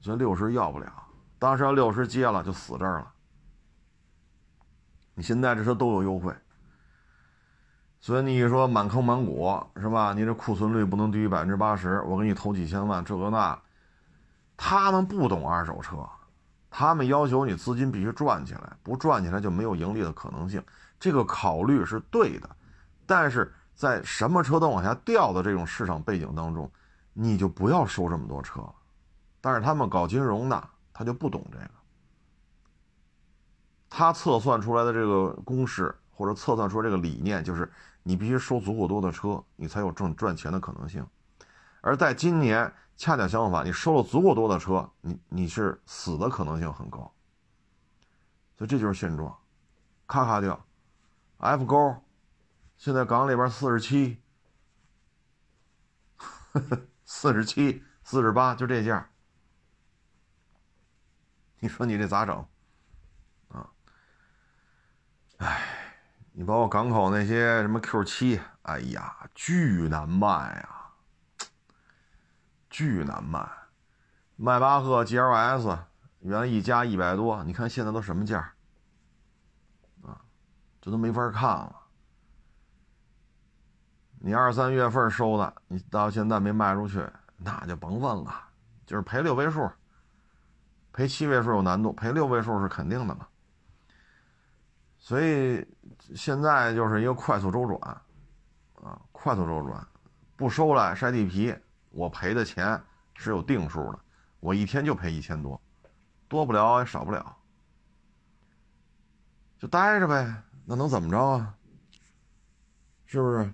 [0.00, 0.92] 所以六十要不了。
[1.38, 3.12] 当时要六十接了就死这儿了。
[5.14, 6.34] 你现在这车都有优惠，
[8.00, 10.12] 所以你说满坑满谷是吧？
[10.12, 13.56] 你这库存率不能低于百分之八十，我给你投几千万，这个那。
[14.60, 16.04] 他们不懂二手车，
[16.68, 20.60] 他们要求你资金必须赚起来，不赚起来就没有盈利的可能性。
[20.98, 22.50] 这个考虑是对的，
[23.06, 26.68] 但是在什么车都往下掉的这种市场背景当中，
[27.12, 28.60] 你就不要收这么多车。
[29.40, 31.70] 但是他们搞金融的，他就不懂这个，
[33.88, 37.70] 他测算出来的这个公式或者测算出这个理念，就是
[38.02, 41.06] 你必须收足够多的车，你才有挣赚钱的可能性。
[41.80, 42.72] 而在今年。
[42.98, 47.14] 恰恰相反，你收了足够多的车，你你是死的可能性很高。
[48.56, 49.38] 所以这就是现状，
[50.08, 50.66] 咔咔掉
[51.36, 52.04] ，F 勾，
[52.76, 54.20] 现在港里边四十七，
[57.06, 59.08] 四十七、四十八，就这价。
[61.60, 62.44] 你说你这咋整？
[63.50, 63.70] 啊，
[65.36, 65.62] 哎，
[66.32, 70.77] 你包括港口那些什么 Q 七，哎呀，巨难卖啊，
[72.78, 73.44] 巨难卖。
[74.36, 75.76] 迈巴赫 GLS
[76.20, 78.38] 原来一加一百多，你看现在都什么价？
[80.04, 80.20] 啊，
[80.80, 81.74] 这都没法看了。
[84.20, 87.04] 你二三月份收的，你到现在没卖出去，
[87.36, 88.32] 那就甭问了，
[88.86, 89.68] 就是赔六位数。
[90.92, 93.26] 赔七位数有难度，赔六位数是肯定的嘛。
[94.98, 95.66] 所以
[96.14, 97.80] 现在就是一个快速周转，
[98.84, 99.84] 啊，快速周转，
[100.36, 101.52] 不收来晒地皮，
[101.90, 102.80] 我赔的钱
[103.14, 103.98] 是有定数的，
[104.40, 105.60] 我一天就赔一千多，
[106.28, 107.36] 多不了也少不了，
[109.58, 111.54] 就待着呗，那能怎么着啊？
[113.06, 113.52] 是不是？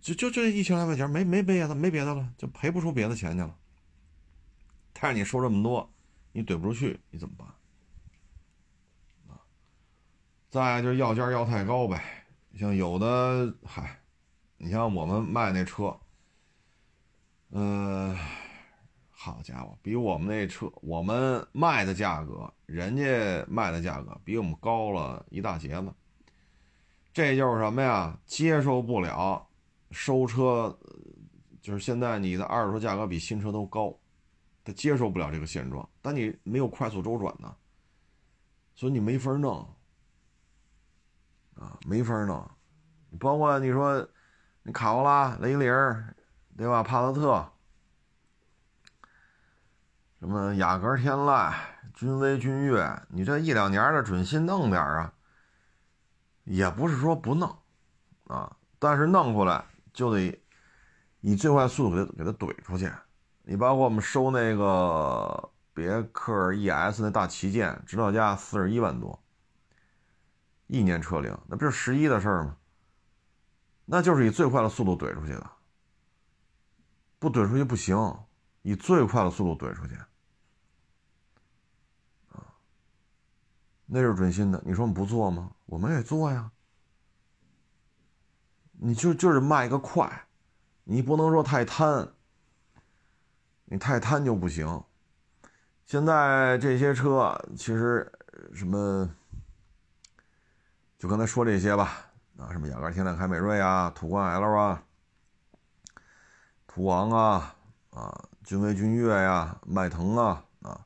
[0.00, 3.56] 就就这一千来块钱，没没别的，没别的了，就赔不出别的钱去了。
[4.92, 5.92] 但是你收这么多，
[6.32, 7.48] 你怼不出去，你怎么办？
[9.28, 9.40] 啊，
[10.48, 12.26] 再就是要价要太高呗。
[12.56, 14.00] 像有的，嗨，
[14.56, 15.98] 你像我们卖那车，
[17.54, 18.12] 呃，
[19.12, 25.94] 好家伙，比我们那车，我们卖的价格，人家卖的价格比我们高了一大截子。
[27.12, 28.18] 这就是什么呀？
[28.26, 29.46] 接受不了
[29.92, 30.76] 收车，
[31.62, 33.96] 就是现在你的二手车价格比新车都高。
[34.64, 37.54] 他接受不了这个现状，但你没有快速周转呢，
[38.74, 39.64] 所以你没法弄，
[41.54, 42.50] 啊，没法弄。
[43.20, 44.04] 包括你说，
[44.64, 45.70] 你卡罗拉、雷凌，
[46.56, 46.82] 对吧？
[46.82, 47.50] 帕萨特，
[50.20, 51.52] 什么雅阁、天籁、
[51.92, 55.12] 君威、君越，你这一两年的准新弄点啊，
[56.44, 57.58] 也不是说不弄，
[58.28, 60.40] 啊，但是弄过来就得
[61.20, 62.90] 以最快速度给它给它怼出去。
[63.42, 69.22] 你包括我们收那个别克 ES 那大旗舰，指导价四十一万多，
[70.68, 72.56] 一年车龄，那不是十一的事儿吗？
[73.86, 75.50] 那就是以最快的速度怼出去的，
[77.24, 77.96] 不怼出去不行，
[78.62, 79.94] 以最快的速度怼出去，
[82.30, 82.44] 啊，
[83.86, 85.52] 那是准新的，你说我们不做吗？
[85.66, 86.52] 我们也做呀，
[88.72, 90.26] 你就就是卖个快，
[90.84, 92.12] 你不能说太贪。
[93.66, 94.84] 你太贪就不行。
[95.86, 98.12] 现在这些车其实
[98.52, 99.08] 什么，
[100.98, 104.84] 就刚才说这些吧，啊，什么雅阁、天籁、凯美瑞啊，途观 L 啊，
[106.74, 107.54] 途昂啊，
[107.90, 110.84] 啊，君威、君越呀，迈腾啊，啊，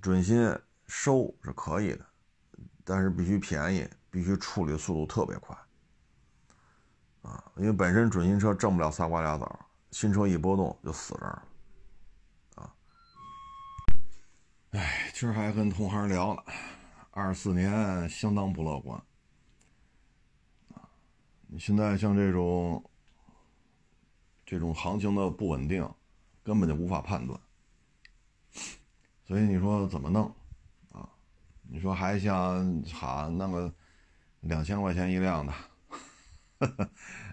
[0.00, 0.56] 准新
[0.86, 2.06] 收是可以的，
[2.84, 5.58] 但是必须便宜，必须处理速度特别快，
[7.22, 9.58] 啊，因为本身准新车挣不了仨瓜俩枣。
[9.90, 11.42] 新车一波动就死这儿
[12.54, 12.74] 了，啊！
[14.70, 16.44] 哎，今儿还跟同行聊了，
[17.10, 19.02] 二四年相当不乐观，
[20.72, 20.86] 啊！
[21.48, 22.88] 你现在像这种
[24.46, 25.86] 这种行情的不稳定，
[26.44, 27.38] 根本就无法判断，
[29.26, 30.32] 所以你说怎么弄
[30.92, 31.06] 啊？
[31.68, 33.70] 你说还想哈那个
[34.40, 35.52] 两千块钱一辆的？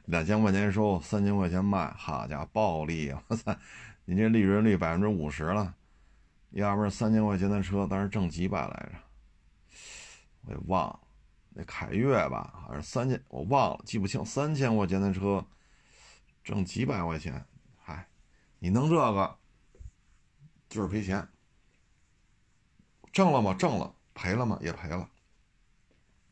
[0.05, 3.23] 两千块钱收，三千块钱卖，好家伙，暴利啊！
[3.27, 3.55] 我操，
[4.03, 5.73] 你这利润率百分之五十了，
[6.49, 9.77] 要不是三千块钱的车，当时挣几百来着，
[10.41, 10.99] 我也忘了，
[11.51, 15.45] 那凯越吧，还是三千，我忘了，记不清，三千块钱的车，
[16.43, 17.45] 挣几百块钱，
[17.77, 18.07] 嗨，
[18.59, 19.37] 你弄这个
[20.67, 21.27] 就是赔钱，
[23.11, 23.53] 挣了吗？
[23.53, 24.57] 挣了，赔了吗？
[24.61, 25.09] 也赔了，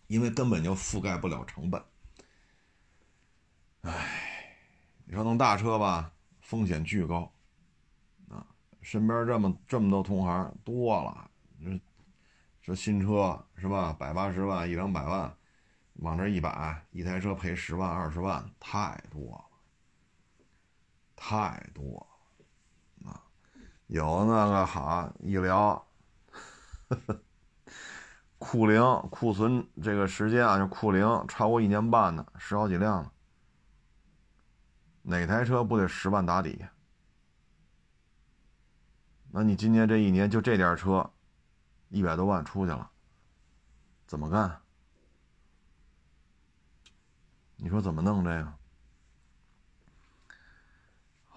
[0.08, 1.82] 因为根本就覆盖不了成本。
[3.84, 4.58] 唉，
[5.06, 7.34] 你说弄大车吧，风险巨高，
[8.30, 8.45] 啊，
[8.82, 11.32] 身边这么这么多同行多了，
[11.63, 11.82] 这
[12.62, 13.93] 这新车是吧？
[13.93, 15.36] 百八十万一两百万，
[15.93, 19.45] 往这一摆，一台车赔十万二十万，太多了，
[21.23, 22.07] 太多
[23.03, 23.21] 了，啊，
[23.86, 25.88] 有那个好一聊，
[28.39, 28.81] 库龄
[29.12, 33.13] 库存这个时间啊，就库龄超过一年半的十好几辆了。
[35.03, 36.65] 哪台车不得十万打底？
[39.29, 41.07] 那你今年这一年就这点车，
[41.89, 42.89] 一百多万出去了，
[44.07, 44.60] 怎么干？
[47.57, 48.61] 你说怎么弄这个？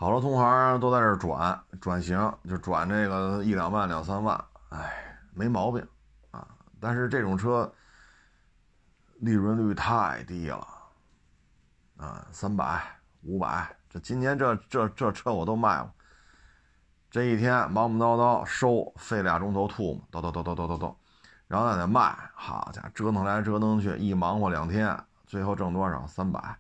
[0.05, 4.39] 好多同行都在这转转型，就转这个一两万、两三万，
[4.69, 5.83] 哎，没毛病
[6.31, 6.47] 啊。
[6.79, 7.73] 但是这种车
[9.21, 10.69] 利润率太低了
[11.97, 12.85] 啊，三百、
[13.23, 15.91] 五百，这今年这这这车我都卖了。
[17.11, 20.95] 这一天忙忙叨叨收，费俩钟头吐沫，叨叨叨叨叨叨叨，
[21.47, 26.07] 然后再卖，好家伙，折腾来折腾去，一忙活两天，最后挣多少？
[26.07, 26.59] 三百，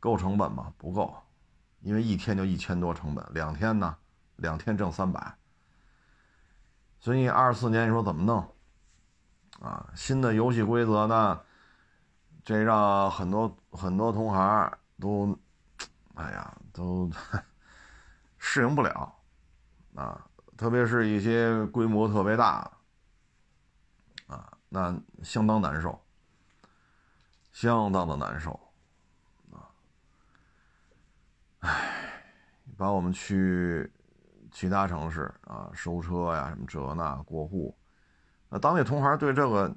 [0.00, 0.72] 够成本吗？
[0.78, 1.14] 不够，
[1.84, 3.96] 因为一天就一千多成本，两天呢？
[4.36, 5.36] 两天挣三百。
[6.98, 8.54] 所以二四年你说怎么弄？
[9.60, 11.40] 啊，新的游戏规则呢？
[12.42, 15.38] 这让很多很多同行都，
[16.14, 17.10] 哎呀，都
[18.38, 19.14] 适应不了
[19.94, 20.26] 啊！
[20.56, 22.70] 特别是一些规模特别大
[24.26, 26.02] 啊，那相当难受，
[27.52, 28.52] 相当的难受
[29.52, 29.68] 啊！
[31.64, 32.22] 哎，
[32.76, 33.90] 把我们去。
[34.56, 37.76] 其他城市啊，收车呀，什么这那过户，
[38.48, 39.74] 那当地同行对这个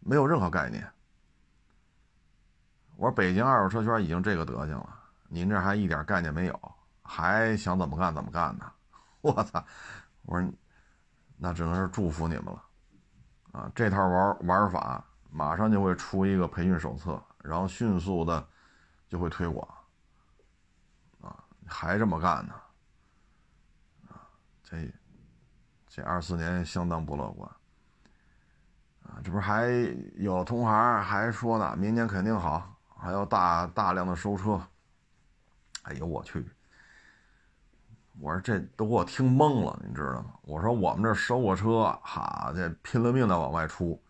[0.00, 0.84] 没有任何概念。
[2.96, 6.60] 我说北京二手车圈已经这个德行了，您这还一点概念没有，
[7.04, 8.72] 还想怎么干怎么干呢？
[9.22, 9.64] 我操！
[10.22, 10.52] 我说
[11.36, 12.64] 那只能是祝福你们了
[13.52, 13.70] 啊！
[13.76, 18.44] 这套玩玩法马上就会出一个培训手册，然后迅速的
[19.08, 19.68] 就会推广！
[21.66, 22.54] 还这么干呢？
[24.08, 24.28] 啊
[24.62, 24.92] 这
[25.86, 27.48] 这二四年相当不乐观
[29.04, 29.20] 啊！
[29.22, 29.68] 这不是还
[30.16, 34.60] 有同行还说呢，明年肯定好，还要大大量的收车。
[35.82, 36.44] 哎呦我去！
[38.20, 40.34] 我说这都给我听懵了，你知道吗？
[40.42, 44.02] 我说我们这收过车，哈，这拼了命的往外出，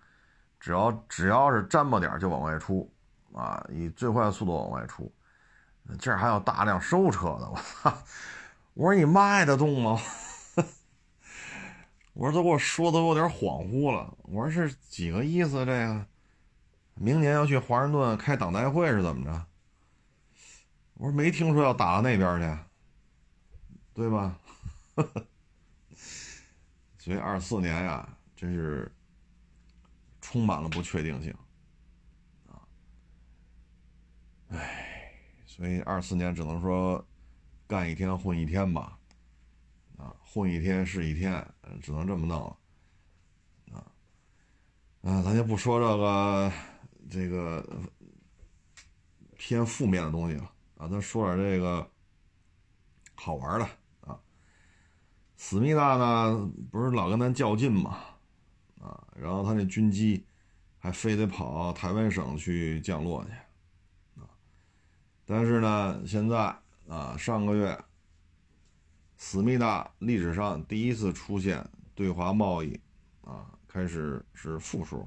[0.60, 2.90] 只要只要是沾巴点就往外出
[3.32, 5.12] 啊，以最快的速度往外出。
[5.98, 7.96] 这还有大量收车的，我操！
[8.74, 10.00] 我说你卖得动吗？
[12.14, 14.16] 我说都给我说的我有点恍惚了。
[14.22, 15.64] 我说是几个意思？
[15.64, 16.06] 这个
[16.94, 19.46] 明年要去华盛顿开党代会是怎么着？
[20.94, 22.58] 我说没听说要打到那边去，
[23.92, 24.38] 对吧？
[26.98, 28.90] 所以二四年呀，真是
[30.20, 31.36] 充满了不确定性
[32.48, 32.62] 啊！
[34.50, 34.93] 哎，
[35.56, 37.06] 所以二四年只能说
[37.68, 38.98] 干一天混一天吧。
[39.96, 41.46] 啊混一天是一天，
[41.80, 42.58] 只能这么弄了，
[43.72, 43.86] 啊，
[45.02, 46.52] 啊，咱就不说这个
[47.08, 47.64] 这个
[49.38, 51.88] 偏负面的东西了啊，咱说点这个
[53.14, 53.68] 好玩的
[54.00, 54.18] 啊。
[55.36, 58.00] 思密达呢，不是老跟咱较劲嘛，
[58.80, 60.26] 啊，然后他那军机
[60.78, 63.30] 还非得跑台湾省去降落去，
[65.26, 66.56] 但是呢，现在
[66.88, 67.78] 啊，上个月。
[69.16, 72.78] 思密达历史上第一次出现对华贸易，
[73.22, 75.06] 啊，开始是负数，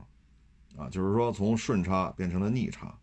[0.76, 2.98] 啊，就是说从顺差变成了逆差。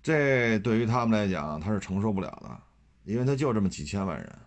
[0.00, 2.60] 这对于他们来讲，他是承受不了的，
[3.04, 4.38] 因为他就这么几千万人，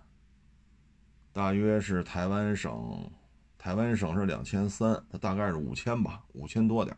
[1.33, 3.11] 大约是台湾省，
[3.57, 6.95] 台湾省是两千三，他大概是五千吧，五千多点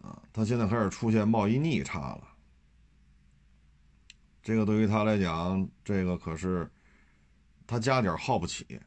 [0.00, 2.33] 啊，他现在开始出现贸易逆差了。
[4.44, 6.70] 这个对于他来讲，这个可是
[7.66, 8.78] 他家底儿耗不起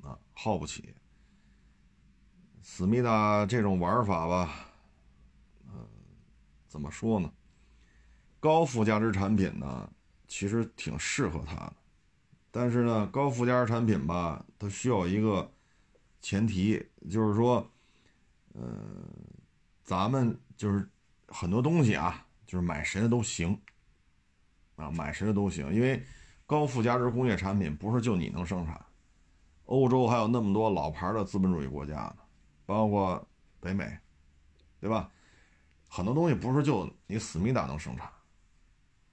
[0.00, 0.94] 啊，耗不起。
[2.62, 4.70] 思密达这种玩法吧，
[5.66, 5.86] 嗯，
[6.66, 7.30] 怎么说呢？
[8.40, 9.90] 高附加值产品呢，
[10.26, 11.76] 其实挺适合他的，
[12.50, 15.52] 但是呢，高附加值产品吧，它需要一个
[16.22, 17.70] 前提，就是说，
[18.54, 19.06] 嗯，
[19.84, 20.88] 咱们就是
[21.26, 23.60] 很多东西啊，就是买谁的都行。
[24.78, 26.02] 啊，买谁的都行，因为
[26.46, 28.80] 高附加值工业产品不是就你能生产，
[29.66, 32.16] 欧洲还有那么多老牌的资本主义国家呢，
[32.64, 33.28] 包括
[33.60, 33.98] 北美，
[34.80, 35.10] 对吧？
[35.90, 38.06] 很多东西不是就你思密达能生产，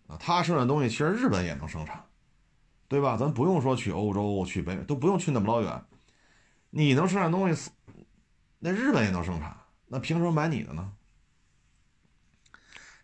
[0.08, 2.06] 啊，他生产东西其实日本也能生产，
[2.88, 3.17] 对吧？
[3.17, 5.83] 咱不用说去欧洲、去北美，都不用去那么老远，
[6.69, 7.71] 你能生产东西，
[8.60, 10.94] 那日本也能生产，那凭什么买你的呢？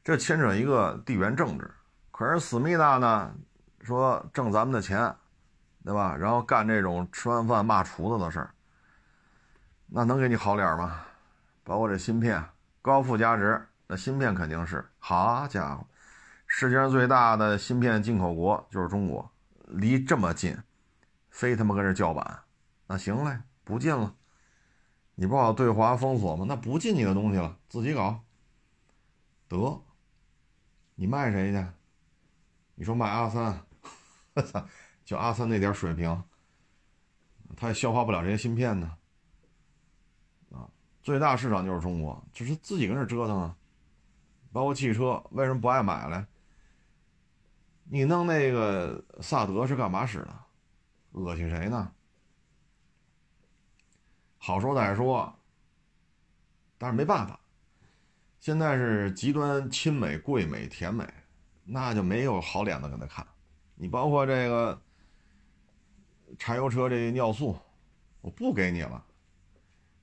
[0.03, 1.71] 这牵扯一个地缘政治。
[2.21, 3.33] 可是思密达呢，
[3.81, 5.11] 说挣咱们的钱，
[5.83, 6.15] 对吧？
[6.15, 8.53] 然后干这种吃完饭骂厨子的事儿，
[9.87, 11.03] 那能给你好脸吗？
[11.63, 12.45] 包括这芯片，
[12.79, 15.83] 高附加值，那芯片肯定是好家伙，
[16.45, 19.27] 世界上最大的芯片进口国就是中国，
[19.65, 20.55] 离这么近，
[21.31, 22.43] 非他妈跟这叫板，
[22.85, 24.13] 那行嘞，不进了，
[25.15, 26.45] 你不好对华封锁吗？
[26.47, 28.23] 那不进你的东西了，自己搞，
[29.47, 29.81] 得，
[30.93, 31.65] 你卖谁去？
[32.81, 33.63] 你说卖阿三，
[34.33, 34.67] 我操，
[35.05, 36.23] 就阿三那点水平，
[37.55, 38.97] 他也消化不了这些芯片呢。
[40.49, 40.67] 啊，
[41.03, 43.55] 最大市场就是中国，就是自己跟这折腾啊。
[44.51, 46.27] 包括汽车，为什么不爱买了？
[47.83, 50.35] 你弄那个萨德是干嘛使的？
[51.11, 51.93] 恶心谁呢？
[54.39, 55.31] 好说歹说，
[56.79, 57.39] 但是没办法，
[58.39, 61.07] 现在是极端亲美、贵美、甜美，
[61.73, 63.25] 那就没有好脸子给他看。
[63.75, 64.81] 你包括这个
[66.37, 67.57] 柴油车这尿素，
[68.19, 69.01] 我不给你了。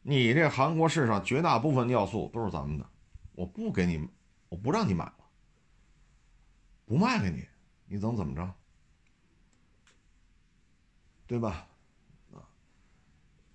[0.01, 2.87] 你这韩国市场绝大部分尿素都是咱们的，
[3.33, 4.09] 我不给你，
[4.49, 5.14] 我不让你买了，
[6.87, 7.47] 不卖给你，
[7.87, 8.51] 你怎么怎么着，
[11.27, 11.66] 对吧？
[12.33, 12.41] 啊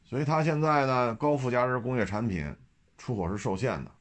[0.04, 2.56] 所以他现在呢，高附加值工业产品
[2.96, 3.92] 出口是受限的。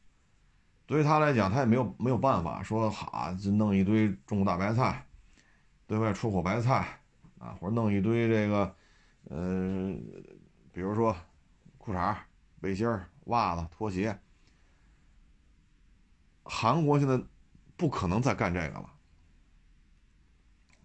[0.86, 5.06] 对于他来讲，他也没有没有办法说哈，就弄一堆种大白菜，
[5.86, 7.00] 对外出口白菜
[7.38, 8.76] 啊，或者弄一堆这个，
[9.30, 9.94] 呃，
[10.72, 11.16] 比如说
[11.78, 12.16] 裤衩、
[12.60, 12.86] 背心、
[13.24, 14.18] 袜子、拖鞋。
[16.44, 17.22] 韩国现在
[17.76, 18.92] 不可能再干这个了。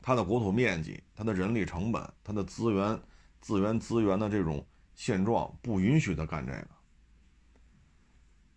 [0.01, 2.99] 它的国土面积、它的人力成本、它的资源、
[3.41, 4.65] 资源资源的这种。
[4.99, 6.67] 现状不允许他干这个，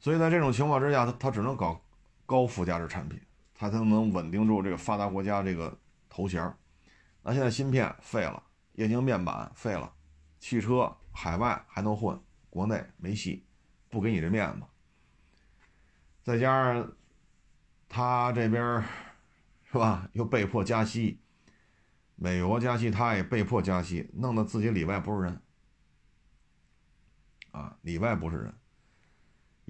[0.01, 1.81] 所以在这种情况之下，他他只能搞
[2.27, 3.21] 高附加值产品，
[3.55, 5.79] 他才能稳定住这个发达国家这个
[6.09, 6.43] 头衔
[7.23, 8.43] 那现在芯片废了，
[8.73, 9.93] 液晶面板废了，
[10.39, 13.45] 汽车海外还能混，国内没戏，
[13.91, 14.67] 不给你这面子。
[16.23, 16.93] 再加上
[17.89, 18.83] 他这边
[19.71, 21.21] 是吧，又被迫加息，
[22.17, 25.43] 美国加息，他也被迫加息，弄得自己里外不是人。
[27.51, 28.55] 啊，里外不是人，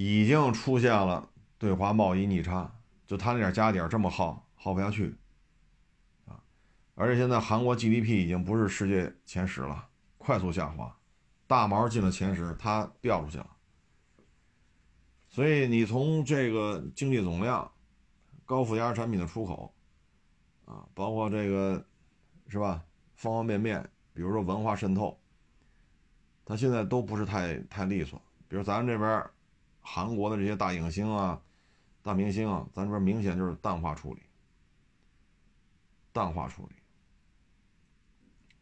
[0.03, 1.29] 已经出现了
[1.59, 2.75] 对华贸易逆差，
[3.07, 5.15] 就他那点家底这么耗，耗不下去，
[6.25, 6.41] 啊，
[6.95, 9.87] 而且现在韩国 GDP 已经不是世界前十了，
[10.17, 10.97] 快速下滑，
[11.47, 13.51] 大毛进了前十，它掉出去了，
[15.29, 17.71] 所以你从这个经济总量、
[18.47, 19.75] 高附加值产品的出口，
[20.65, 21.85] 啊，包括这个，
[22.49, 22.83] 是吧，
[23.17, 25.21] 方方面面，比如说文化渗透。
[26.47, 29.31] 他现在都不是太太利索，比如咱们这边，
[29.81, 31.41] 韩国的这些大影星啊、
[32.03, 34.23] 大明星啊，咱这边明显就是淡化处理，
[36.13, 36.75] 淡化处理。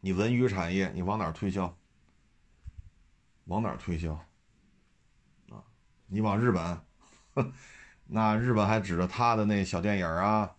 [0.01, 1.75] 你文娱产业，你往哪儿推销？
[3.45, 4.13] 往哪儿推销？
[5.49, 5.63] 啊，
[6.07, 6.81] 你往日本，
[8.07, 10.55] 那日本还指着他的那小电影啊、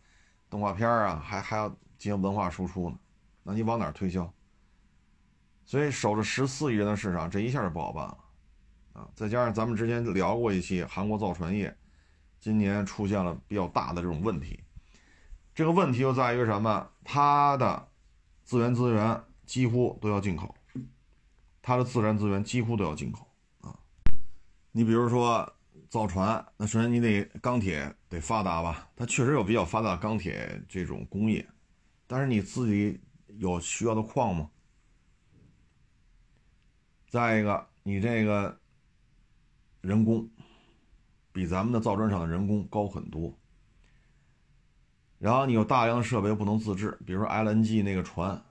[0.49, 2.99] 动画片啊，还还要进行文化输出呢，
[3.43, 4.33] 那你往哪儿推销？
[5.65, 8.19] 所以守着十四亿人的市场，这一下就不好办了，
[8.93, 9.09] 啊！
[9.15, 11.77] 再加上咱们之前聊过一期韩国造船业，
[12.41, 14.59] 今年出现了比较大的这种问题。
[15.55, 16.91] 这个问题就在于什么？
[17.05, 17.89] 它的
[18.45, 20.55] 资源资源几乎都要进口，
[21.61, 23.27] 它的自然资源几乎都要进口
[23.61, 23.79] 啊！
[24.73, 25.53] 你比如说
[25.89, 28.89] 造船，那首先你得钢铁得发达吧？
[28.97, 31.47] 它确实有比较发达的钢铁这种工业，
[32.07, 33.01] 但是你自己
[33.39, 34.51] 有需要的矿吗？
[37.09, 38.57] 再一个，你这个
[39.81, 40.29] 人工
[41.33, 43.39] 比咱们的造船厂的人工高很多，
[45.19, 48.43] 然后你有大量的设备不能自制，比如说 LNG 那个船，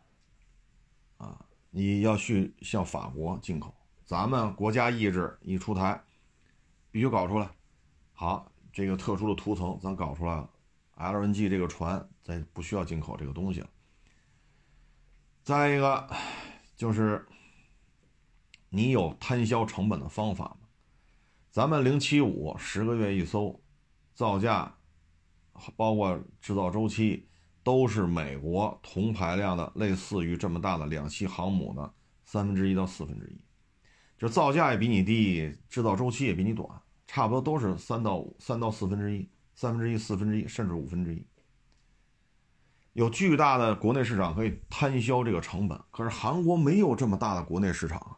[1.18, 3.76] 啊，你要去向法国进口，
[4.06, 6.02] 咱们国家意志一出台，
[6.92, 7.50] 必须搞出来。
[8.14, 10.50] 好，这个特殊的涂层咱搞出来了
[10.98, 13.70] ，LNG 这个船咱不需要进口这个东西了。
[15.44, 16.10] 再一个
[16.76, 17.26] 就是。
[18.72, 20.69] 你有摊销成本的方法吗？
[21.60, 23.60] 咱们零七五十个月一艘，
[24.14, 24.74] 造价，
[25.76, 27.28] 包括制造周期，
[27.64, 31.94] 都是美国同排量的，类似于这么大的两栖航母的
[32.24, 33.38] 三分之一到四分之一，
[34.18, 36.66] 就造价也比你低，制造周期也比你短，
[37.06, 41.28] 差不多都是三到三到四分之一，三分之一、四分之一，甚至五分之一，
[42.94, 45.78] 有巨大的国内市场可以摊销这个成本。
[45.92, 48.16] 可是韩国没有这么大的国内市场。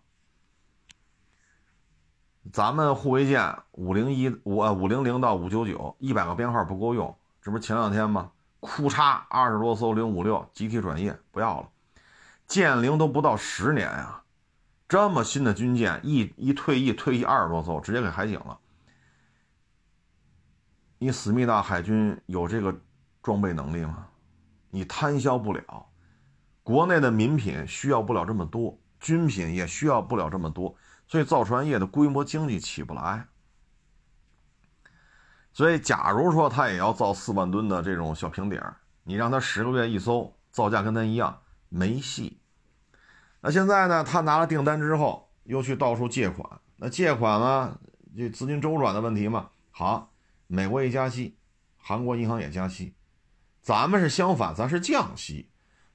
[2.49, 8.31] 咱们护卫舰五零一五呃五零零到五九九一百个编号不够用，这不是前两天吗？
[8.59, 11.69] 库嚓二十多艘零五六集体转业不要了，
[12.47, 14.23] 舰龄都不到十年呀，
[14.87, 18.59] 这么新的军舰一一退役退役二十多艘直接给海警了。
[20.97, 22.75] 你思密达海军有这个
[23.21, 24.07] 装备能力吗？
[24.69, 25.85] 你摊销不了，
[26.63, 30.75] 国内的民品需要不了这么多，军品也需要不了这么多。
[31.11, 33.27] 所以造船业的规模经济起不来，
[35.51, 42.39] 所以假如说他也要造四万吨的这种小平底儿，你让他十个月一艘，造价跟咱一样，没戏。
[43.41, 47.77] 那现在呢，他拿了订单之后，又去到处借款，那借款呢，
[48.15, 49.49] 就资金周转的问题嘛。
[49.69, 50.13] 好，
[50.47, 51.35] 美国一加息，
[51.75, 52.95] 韩国银行也加息，
[53.61, 55.49] 咱们是相反，咱是降息，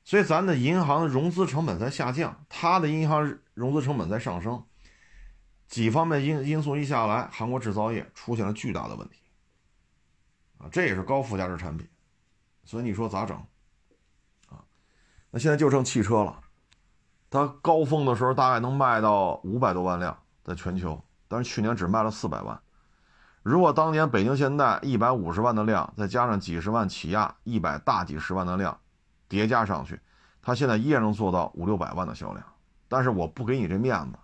[0.05, 4.63] 所以咱的银行融资成本在下降，他的银行融资成本在上升，
[5.69, 9.21] 几方面因因素一下来，韩国制造业出现了巨大的问题。
[10.59, 11.87] 啊，这也是高附加值产品，
[12.65, 13.37] 所以你说咋整？
[14.49, 14.65] 啊，
[15.31, 16.41] 那现在就剩汽车了，
[17.29, 22.59] 它高峰的时候大概能卖到五百多万辆，在全球，但是去年只卖了四百万。
[23.43, 28.81] 如果当年北京现代一百五十万的量，再加上几十万起亚一百大几十万的量，
[29.29, 30.01] 叠加上去，
[30.41, 32.45] 它现在依然能做到五六百万的销量。
[32.89, 34.19] 但是我不给你这面子，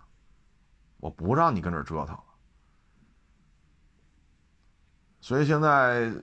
[1.03, 2.17] 我不让你跟这折腾。
[5.19, 6.13] 所以现在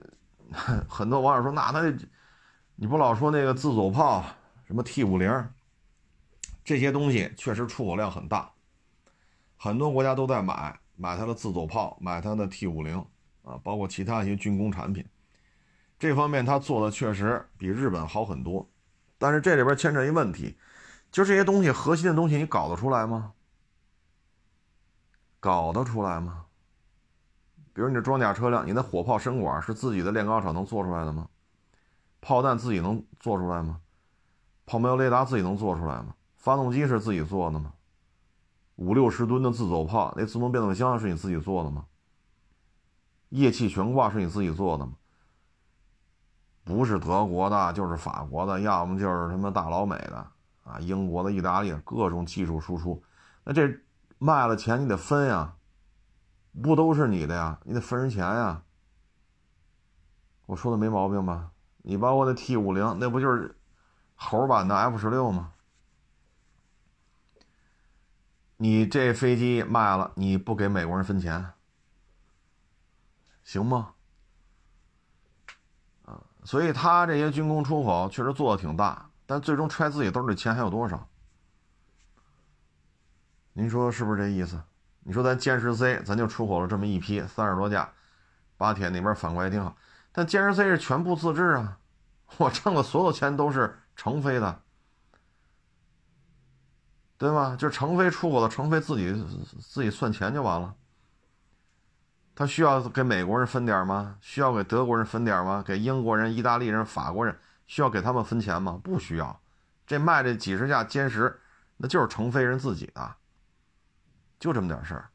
[0.89, 1.81] 很多网友说：“那他，
[2.75, 4.25] 你不老说那个自走炮，
[4.65, 5.49] 什么 T 五零，
[6.63, 8.51] 这些东西确实出口量很大，
[9.55, 12.97] 很多国家都在买买它的自走炮，买它的 T 五零
[13.43, 15.05] 啊，包括其他一些军工产品。
[15.99, 18.67] 这方面他做的确实比日本好很多，
[19.19, 20.57] 但是这里边牵扯一问题，
[21.11, 23.33] 就这些东西核心的东西，你搞得出来吗？
[25.41, 26.45] 搞得出来吗？”
[27.73, 31.27] 比如你的装甲车辆，你的火炮身管是自己的炼钢厂能做出来的吗？
[32.19, 33.81] 炮弹自己能做出来吗？
[34.65, 36.15] 炮瞄雷达自己能做出来吗？
[36.35, 37.73] 发动机是自己做的吗？
[38.75, 41.85] 五六十吨的自走炮，那自动变速箱是你自己做的吗？
[43.29, 44.93] 液气悬挂是你自己做的吗？
[46.63, 50.27] 不是德国的，就是法国的，要么就是他妈大老美的
[50.63, 53.01] 啊，英国的、意大利的各种技术输出，
[53.43, 53.67] 那这
[54.23, 55.55] 卖了钱你得分呀。
[56.61, 57.59] 不都是你的呀？
[57.63, 58.61] 你得分人钱呀。
[60.45, 61.49] 我说的没毛病吧？
[61.77, 63.57] 你把我的 T 五零，那不就是
[64.15, 65.53] 猴版的 F 十六吗？
[68.57, 71.53] 你这飞机卖了，你不给美国人分钱，
[73.43, 73.93] 行吗？
[76.03, 81.07] 啊，所以他这些军工出口确实做的挺大，但最终揣自己兜里钱还有多少？
[83.53, 84.61] 您说是不是这意思？
[85.03, 87.91] 你说咱歼十 C，咱就出口了这么一批三十多架，
[88.55, 89.75] 巴铁那边反馈也挺好，
[90.11, 91.77] 但歼十 C 是全部自制啊，
[92.37, 94.61] 我挣的所有钱都是成飞的，
[97.17, 97.55] 对吗？
[97.57, 99.11] 就是成飞出口的成飞自己
[99.59, 100.73] 自己算钱就完了，
[102.33, 104.15] 他需要给美国人分点吗？
[104.21, 105.63] 需要给德国人分点吗？
[105.65, 107.37] 给英国人、意大利人、法国人
[107.67, 108.79] 需要给他们分钱吗？
[108.83, 109.41] 不需要，
[109.85, 111.39] 这卖这几十架歼十，
[111.77, 113.15] 那就是成飞人自己的。
[114.41, 115.09] 就这么点事儿，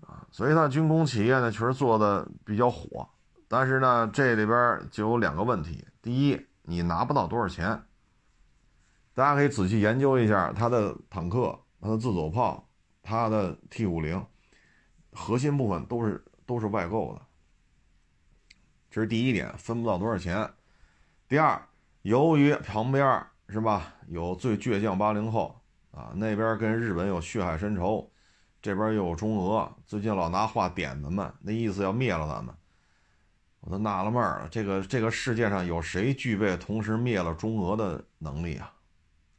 [0.00, 3.08] 啊，所以呢，军工企业呢确实做的比较火，
[3.46, 7.80] 但是呢，这里边就有两个问题：第一，你拿不到多少钱。
[9.14, 12.68] 大家可以仔细研究一下它的坦克、它的自走炮、
[13.00, 14.26] 它的 T 五零，
[15.12, 17.22] 核心部分都是都是外购的，
[18.90, 20.52] 这是第一点，分不到多少钱。
[21.28, 21.62] 第二，
[22.02, 25.57] 由于旁边是吧，有最倔强八零后。
[25.98, 28.08] 啊，那边跟日本有血海深仇，
[28.62, 32.54] 这边又有中俄，最近老拿话点咱们，那意思要灭了咱们。
[33.60, 38.72] 我都纳了闷了，这个这个世界上有谁具备同时灭了中俄的能力啊？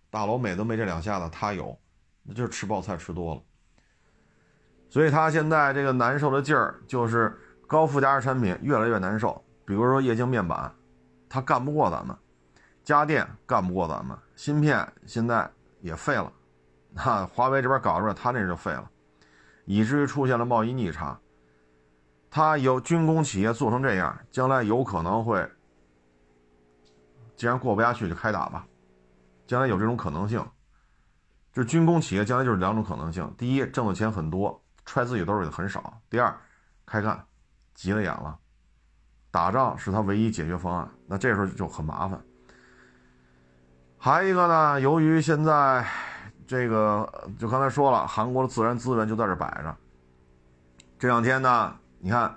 [0.10, 1.80] 大老美都没这两下子，他有，
[2.24, 3.41] 那就是吃泡菜吃多了。
[4.89, 9.41] 所以他现在这个难受的劲儿，就是高附加值产品越来越难受。
[9.66, 10.70] 比如说液晶面板，
[11.30, 12.14] 他干不过咱们；
[12.84, 15.49] 家电干不过咱们；芯片现在
[15.80, 16.30] 也废了。
[16.95, 18.89] 那华为这边搞出来，他那就废了，
[19.65, 21.17] 以至于出现了贸易逆差。
[22.31, 25.49] 他有军工企业做成这样，将来有可能会，
[27.35, 28.65] 既然过不下去就开打吧，
[29.47, 30.43] 将来有这种可能性。
[31.53, 36.35] 就军工企业将来就是两种可能性：第一，挣的钱很多，揣自己兜里的很少；第二，
[36.85, 37.23] 开干，
[37.73, 38.37] 急了眼了，
[39.31, 40.89] 打仗是他唯一解决方案。
[41.07, 42.19] 那这时候就很麻烦。
[43.97, 45.87] 还一个呢，由于现在。
[46.49, 49.77] 这个就刚才说了，韩国的自然资源就在这摆着。
[50.97, 52.35] 这两天呢，你看，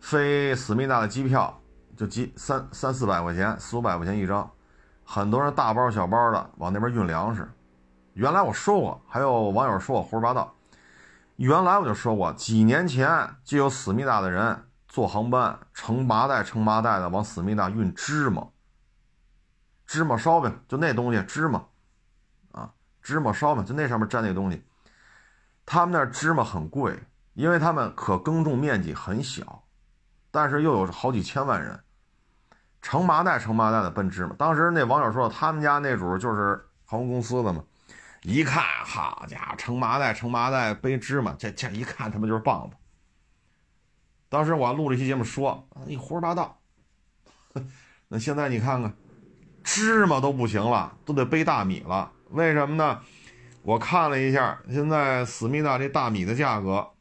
[0.00, 1.56] 飞思密达的机票
[1.96, 4.50] 就几三三四百块钱，四五百块钱一张，
[5.04, 7.48] 很多人大包小包的往那边运粮食。
[8.14, 10.52] 原来我说过，还有网友说我胡说八道。
[11.36, 13.08] 原来我就说过，几年前
[13.44, 18.48] 就有思密达的人坐航班，成麻袋成麻袋的往思密达运芝麻、
[19.86, 21.62] 芝麻烧饼，就那东西芝麻。
[23.06, 24.60] 芝麻烧嘛，就那上面粘那东西。
[25.64, 26.98] 他们那芝麻很贵，
[27.34, 29.62] 因为他们可耕种面积很小，
[30.32, 31.78] 但是又有好几千万人，
[32.82, 34.34] 成麻袋成麻袋的奔芝麻。
[34.36, 37.62] 当时那网友说，他们家那主就是航空公司的嘛。
[38.22, 42.76] 一看，好家伙，成麻袋，成麻袋，背芝麻，这这一看他们就是棒子。
[44.28, 46.58] 当时我还录了一期节目说，你胡说八道。
[48.08, 48.92] 那现在你看看，
[49.62, 52.10] 芝麻都不行了，都得背大米了。
[52.30, 53.02] 为什么呢？
[53.62, 56.92] 我看了一下，现在思密达这大米的价格，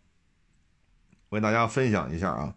[1.30, 2.56] 我给大家分享一下啊。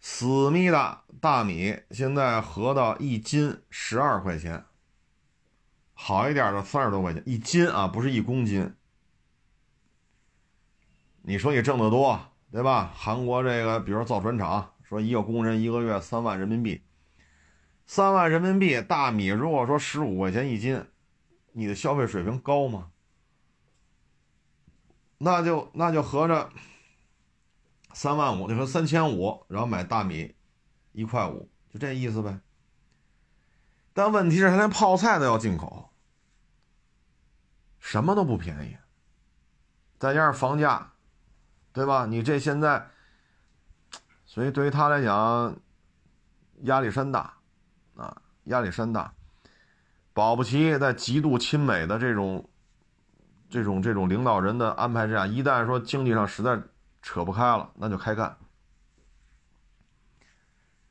[0.00, 4.64] 思密达大米现在合到一斤十二块钱。
[5.94, 8.74] 好一点的三十多块钱一斤啊，不是一公斤。
[11.22, 12.20] 你说你挣得多，
[12.50, 12.92] 对吧？
[12.92, 16.82] 韩国这个，比如说造船厂，说一个工人一个月三万人民币，
[17.86, 20.84] 三万人民币大米，如果说十五块钱一斤，
[21.52, 22.90] 你的消费水平高吗？
[25.18, 26.50] 那就那就合着
[27.92, 30.34] 三万五，就说三千五，然后买大米
[30.92, 32.40] 一块五，就这意思呗。
[33.92, 35.90] 但问题是，他连泡菜都要进口。
[37.78, 38.76] 什么都不便宜，
[39.98, 40.92] 再加上房价，
[41.72, 42.06] 对吧？
[42.06, 42.88] 你这现在，
[44.24, 45.56] 所以对于他来讲，
[46.62, 47.34] 压力山大，
[47.96, 49.12] 啊，压力山大。
[50.12, 52.48] 保不齐在极度亲美的这种、
[53.48, 56.60] 这种、这种领导人的安排之下，一旦说经济上实在
[57.00, 58.36] 扯不开了，那就开干。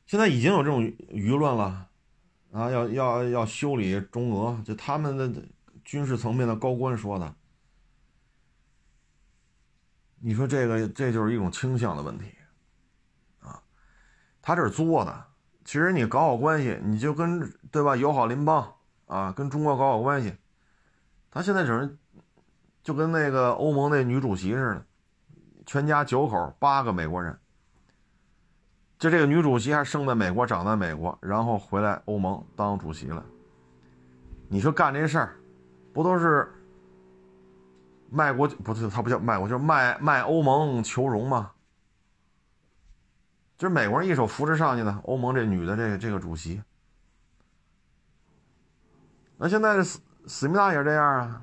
[0.05, 1.87] 现在已经有这种舆论了，
[2.51, 5.31] 啊，要要要修理中俄，就他们的。
[5.83, 7.35] 军事层面的高官说的，
[10.19, 12.25] 你说这个这就是一种倾向的问题，
[13.39, 13.61] 啊，
[14.43, 15.25] 他这是作的。
[15.65, 18.75] 其实你搞好关系，你就跟对吧友好邻邦
[19.11, 20.33] 啊，跟中国搞好关系。
[21.29, 21.97] 他现在整是
[22.81, 24.85] 就跟那个欧盟那女主席似的，
[25.65, 27.37] 全家九口八个美国人，
[28.97, 33.21] 就这个女主席还生在美国长在美国，然后回来欧盟当主席了。
[34.47, 35.35] 你说干这事儿？
[35.91, 36.49] 不都是
[38.09, 41.51] 卖国不是他不叫卖国，就是卖卖欧盟求荣吗？
[43.57, 46.63] 就是美国人一手扶持上去的欧盟这女的这个这个主席。
[49.43, 51.41] 那现在思思密达也是这样啊。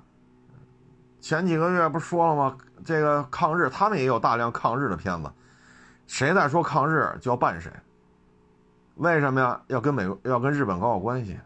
[1.20, 2.57] 前几个月不说了吗？
[2.84, 5.28] 这个抗日，他们也有大量抗日的片子。
[6.07, 7.72] 谁在说抗日就要办谁。
[8.94, 9.61] 为什么呀？
[9.66, 11.40] 要跟美国要跟日本搞好关系。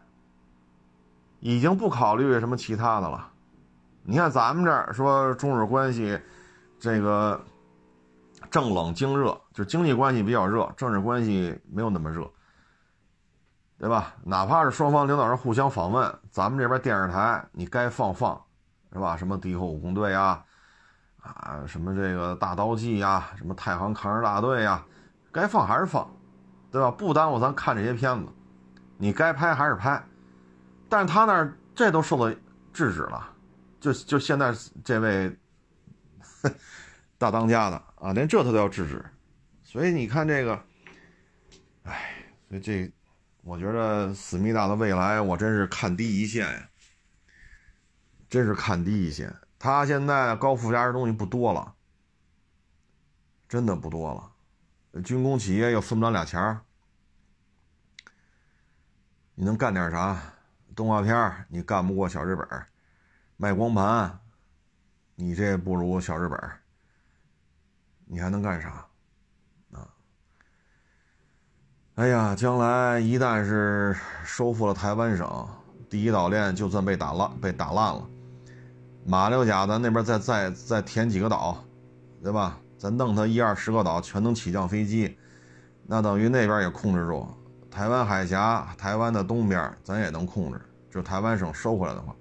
[1.39, 3.31] 已经不考虑什么其他的了，
[4.03, 6.17] 你看咱们这儿说中日关系，
[6.79, 7.41] 这个
[8.51, 12.29] 正冷经热，就经济关系比较热，政治关系没有那么热，
[13.77, 14.13] 对吧？
[14.23, 18.41] 哪怕是双方领导人互相访问，咱们这边电视台你该放放，
[18.93, 19.17] 是吧？
[19.17, 20.41] 什么敌后武工队呀，
[21.21, 24.85] 啊，什么这个大刀记呀，什么太行抗日大队呀，
[25.31, 26.09] 该放还是放，
[26.71, 26.89] 对吧？
[26.89, 28.31] 不耽误咱看这些片子，
[28.97, 30.01] 你该拍还是拍。
[30.87, 32.33] 但是他那儿这都受到
[32.71, 33.29] 制止了，
[33.79, 34.53] 就就现在
[34.83, 35.35] 这位
[37.17, 39.03] 大当家的啊，连这他都要制止，
[39.63, 40.59] 所以你看这个，
[41.83, 42.15] 哎，
[42.47, 42.91] 所以这
[43.43, 46.69] 我觉得思密达的未来我真是看低一线呀，
[48.29, 49.35] 真是看低一线。
[49.59, 51.75] 他现在高附加值东西不多了，
[53.47, 56.61] 真的不多了，军工企业又分不了俩钱儿，
[59.35, 60.33] 你能干点啥？
[60.73, 62.47] 动画片你干不过小日本
[63.35, 64.19] 卖光盘，
[65.15, 66.39] 你这不如小日本
[68.05, 68.87] 你还能干啥？
[69.71, 69.93] 啊！
[71.95, 75.47] 哎呀，将来一旦是收复了台湾省，
[75.87, 78.03] 第一岛链就算被打烂，被打烂了，
[79.05, 81.63] 马六甲咱那边再再再填几个岛，
[82.23, 82.57] 对吧？
[82.79, 85.15] 咱弄它一二十个岛，全能起降飞机，
[85.85, 87.27] 那等于那边也控制住。
[87.69, 90.59] 台湾海峡，台湾的东边，咱也能控制。
[90.89, 92.15] 就台湾省收回来的话，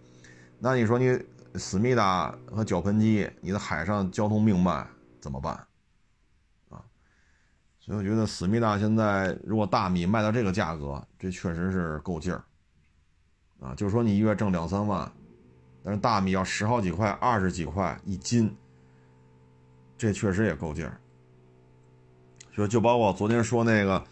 [0.59, 1.19] 那你说你
[1.55, 4.87] 思密达和脚盆机，你的海上交通命脉
[5.19, 5.59] 怎么办？
[7.85, 12.45] 所以我觉得思密达现在如果大米卖到这个价格，这确实是够劲儿。
[13.61, 15.11] 啊，就是说你一月挣两三万，
[15.83, 18.57] 但是大米要十好几块、二十几块一斤，
[19.99, 20.97] 这确实也够劲儿。
[22.57, 24.03] 就就包括昨天说那个。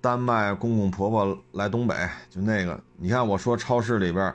[0.00, 4.32] 丹麦公公婆婆来东北，就那个，你看我说超市里边，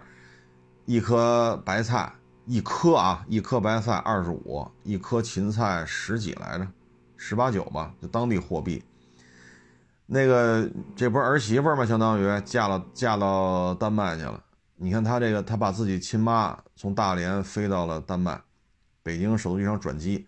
[0.84, 2.12] 一颗白菜，
[2.46, 6.68] 一颗啊，一颗白菜二十五，一颗芹菜十几来着，
[7.26, 8.84] 十八九吧，就当地货币。
[10.06, 11.86] 那个这不是儿媳妇吗？
[11.86, 14.44] 相当于嫁了嫁到丹麦去了。
[14.76, 18.42] 你看他这个，他把自己亲妈从大连飞到了丹麦，
[19.02, 20.28] 北京首都机场转机。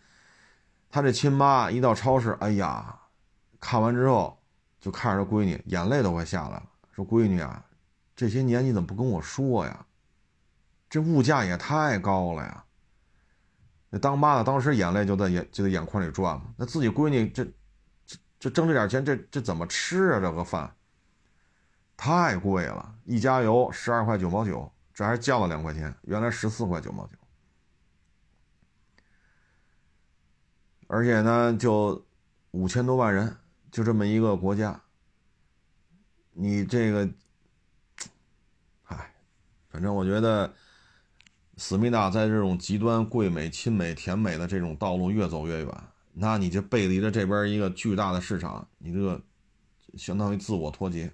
[0.89, 2.97] 他这亲妈一到超市，哎呀，
[3.59, 4.37] 看完之后。
[4.77, 6.63] 就看着闺女，眼泪都快下来了。
[6.91, 7.65] 说：“闺女啊，
[8.15, 9.83] 这些年你怎么不跟我说呀？
[10.87, 12.63] 这物价也太高了呀！
[13.89, 16.53] 那当妈的当时眼泪就在眼就在眼眶里转嘛。
[16.57, 17.45] 那自己闺女这
[18.05, 20.19] 这这挣这点钱，这这怎么吃啊？
[20.19, 20.75] 这个饭
[21.95, 27.13] 太贵了，一加油十二块九毛九，这还降了两块钱，原来十四块九毛九。
[30.87, 32.05] 而且呢，就
[32.51, 33.37] 五千多万人，
[33.71, 34.81] 就这么一个国家，
[36.33, 37.09] 你这个，
[38.85, 39.13] 唉，
[39.69, 40.53] 反正我觉得。
[41.57, 45.83] 思密达在这种极端贵美、亲美、甜美的这种道路越走越远，
[46.13, 49.21] 那你就背离着这边一个巨大的市场，你这个
[49.95, 51.11] 相当于自我脱节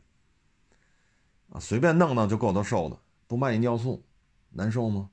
[1.49, 1.59] 啊！
[1.59, 4.03] 随便弄弄就够他受的，不卖你尿素，
[4.49, 5.09] 难受吗？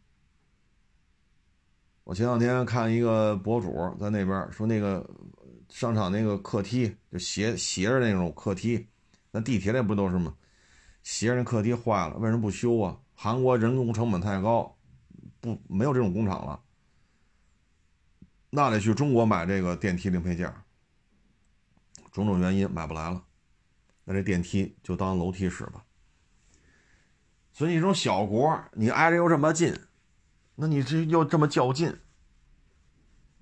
[2.05, 5.07] 我前两天看一个博主在那边说，那个
[5.69, 8.87] 商场那个客梯就斜斜着那种客梯，
[9.31, 10.35] 那地铁里不都是吗？
[11.03, 12.99] 斜着那客梯坏了，为什么不修啊？
[13.15, 14.75] 韩国人工成本太高。
[15.41, 16.61] 不，没有这种工厂了，
[18.51, 20.53] 那得去中国买这个电梯零配件。
[22.11, 23.23] 种种原因买不来了，
[24.03, 25.85] 那这电梯就当楼梯使吧。
[27.53, 29.79] 所以这种小国，你挨着又这么近，
[30.57, 31.97] 那你这又这么较劲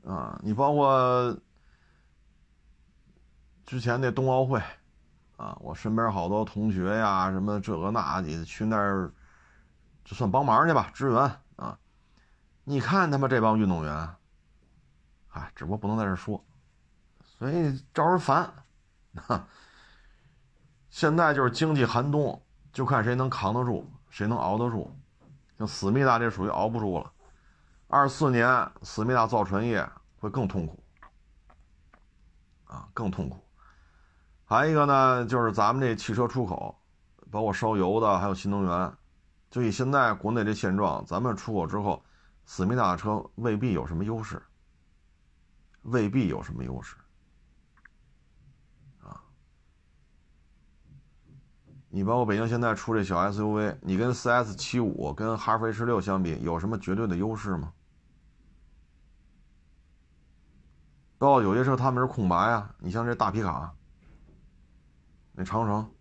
[0.05, 0.38] 啊？
[0.42, 1.38] 你包括
[3.64, 4.61] 之前那冬奥会
[5.36, 9.11] 啊，我身边好多同学呀，什么这个那，你去那儿
[10.05, 11.30] 就算帮忙去吧，支援。
[12.68, 14.10] 你看他妈这帮运动员，
[15.28, 16.44] 嗨，只不过不能在这说，
[17.22, 18.52] 所以招人烦。
[19.14, 19.46] 哈，
[20.90, 22.42] 现在就是经济寒冬，
[22.72, 24.92] 就看谁能扛得住，谁能熬得住。
[25.56, 27.08] 像思密达这属于熬不住了。
[27.86, 29.88] 二四年思密达造船业
[30.18, 30.82] 会更痛苦，
[32.64, 33.38] 啊，更痛苦。
[34.44, 36.76] 还有一个呢，就是咱们这汽车出口，
[37.30, 38.92] 包括烧油的，还有新能源，
[39.50, 42.02] 就以现在国内这现状，咱们出口之后。
[42.47, 44.40] 思密达车未必有什么优势，
[45.82, 46.97] 未必有什么优势，
[49.03, 49.20] 啊！
[51.88, 57.72] 你包括北京现在出这小 SUV，你跟 CS 七五、跟哈弗 H 六相比，有什么绝对的优势吗？
[61.18, 63.74] 包括有些车他们是空白啊，你像这大皮卡，
[65.32, 65.92] 那长城，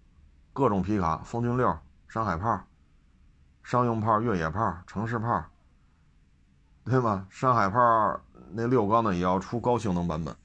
[0.53, 1.75] 各种皮卡，风骏六、
[2.07, 2.61] 山海炮、
[3.63, 5.43] 商用炮、越野炮、城市炮。
[6.85, 7.25] 对吧？
[7.31, 8.21] 山海炮
[8.51, 10.35] 那六缸的也要出高性能版本，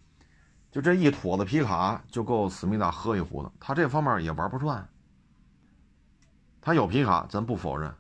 [0.72, 3.52] 就这一坨子皮卡就够思密达喝一壶的。
[3.60, 4.88] 他这方面也玩不转。
[6.62, 7.94] 他有皮卡，咱不否认，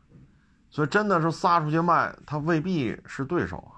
[0.70, 3.76] 所以真的是撒出去卖，他未必是对手啊。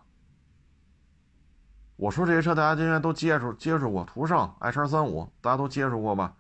[1.97, 6.35] 我说这些车大家今天都接触接触过，途胜、i 叉三五大家都接触过吧？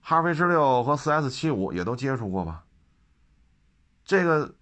[0.00, 2.64] 哈弗 H 六和四 S 七五也都接触过吧？
[4.06, 4.54] 这个。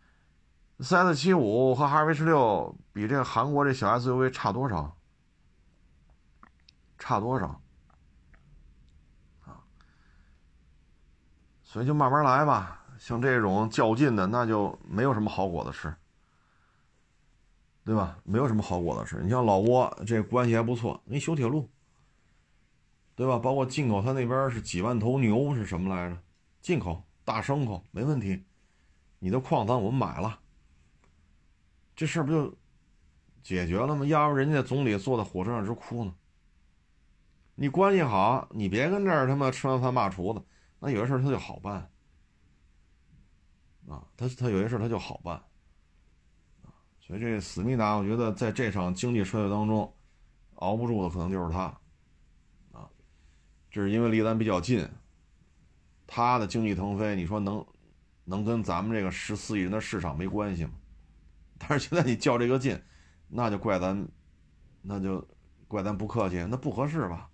[0.83, 4.97] 四 S 七五和哈弗 H 六比这个韩国这小 SUV 差多少？
[6.99, 7.61] 差多少？
[9.45, 9.61] 啊！
[11.63, 12.83] 所以就慢慢来吧。
[12.99, 15.95] 像这种较劲的，那就没有什么好果子吃，
[17.85, 18.19] 对吧？
[18.25, 19.23] 没有什么好果子吃。
[19.23, 21.69] 你像老挝，这关系还不错，你修铁路，
[23.15, 23.39] 对吧？
[23.39, 26.17] 包括进口，他那边是几万头牛是什么来着？
[26.63, 28.43] 进口大牲口没问题，
[29.19, 30.40] 你的矿咱我们买了。
[32.01, 32.57] 这事儿不就
[33.43, 34.07] 解决了吗？
[34.07, 36.15] 要不人家总理坐在火车上直哭呢。
[37.55, 40.43] 你关系好，你别跟这儿他妈吃完饭骂厨子。
[40.79, 41.75] 那有些事儿他就好办
[43.87, 45.39] 啊，他他有些事儿他就好办。
[47.01, 49.95] 所以这思密达，我觉得在这场经济衰退当中，
[50.55, 51.65] 熬不住的可能就是他
[52.73, 52.89] 啊。
[53.71, 54.89] 这是因为离咱比较近，
[56.07, 57.63] 他的经济腾飞，你说能
[58.25, 60.71] 能跟咱们这个十四亿人的市场没关系吗？
[61.63, 62.83] 但是现在你较这个劲，
[63.29, 64.09] 那就怪咱，
[64.81, 65.23] 那就
[65.69, 67.29] 怪咱不客气，那不合适吧？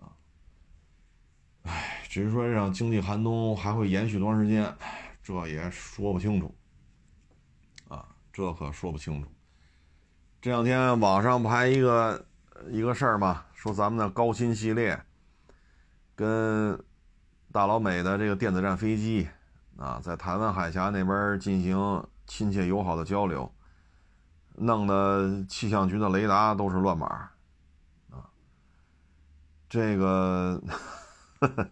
[0.00, 0.10] 啊，
[1.62, 4.74] 哎，至于说这场经济寒冬还会延续多长时间，
[5.22, 6.52] 这也说不清楚。
[7.88, 9.28] 啊，这可说不清楚。
[10.42, 12.26] 这两天网上不还一个
[12.70, 13.44] 一个事儿吗？
[13.54, 15.00] 说咱们的高新系列
[16.16, 16.78] 跟
[17.52, 19.28] 大老美的这个电子战飞机
[19.76, 22.04] 啊，在台湾海峡那边进行。
[22.26, 23.52] 亲切友好的交流，
[24.54, 27.06] 弄得气象局的雷达都是乱码，
[28.10, 28.24] 啊，
[29.68, 30.60] 这个，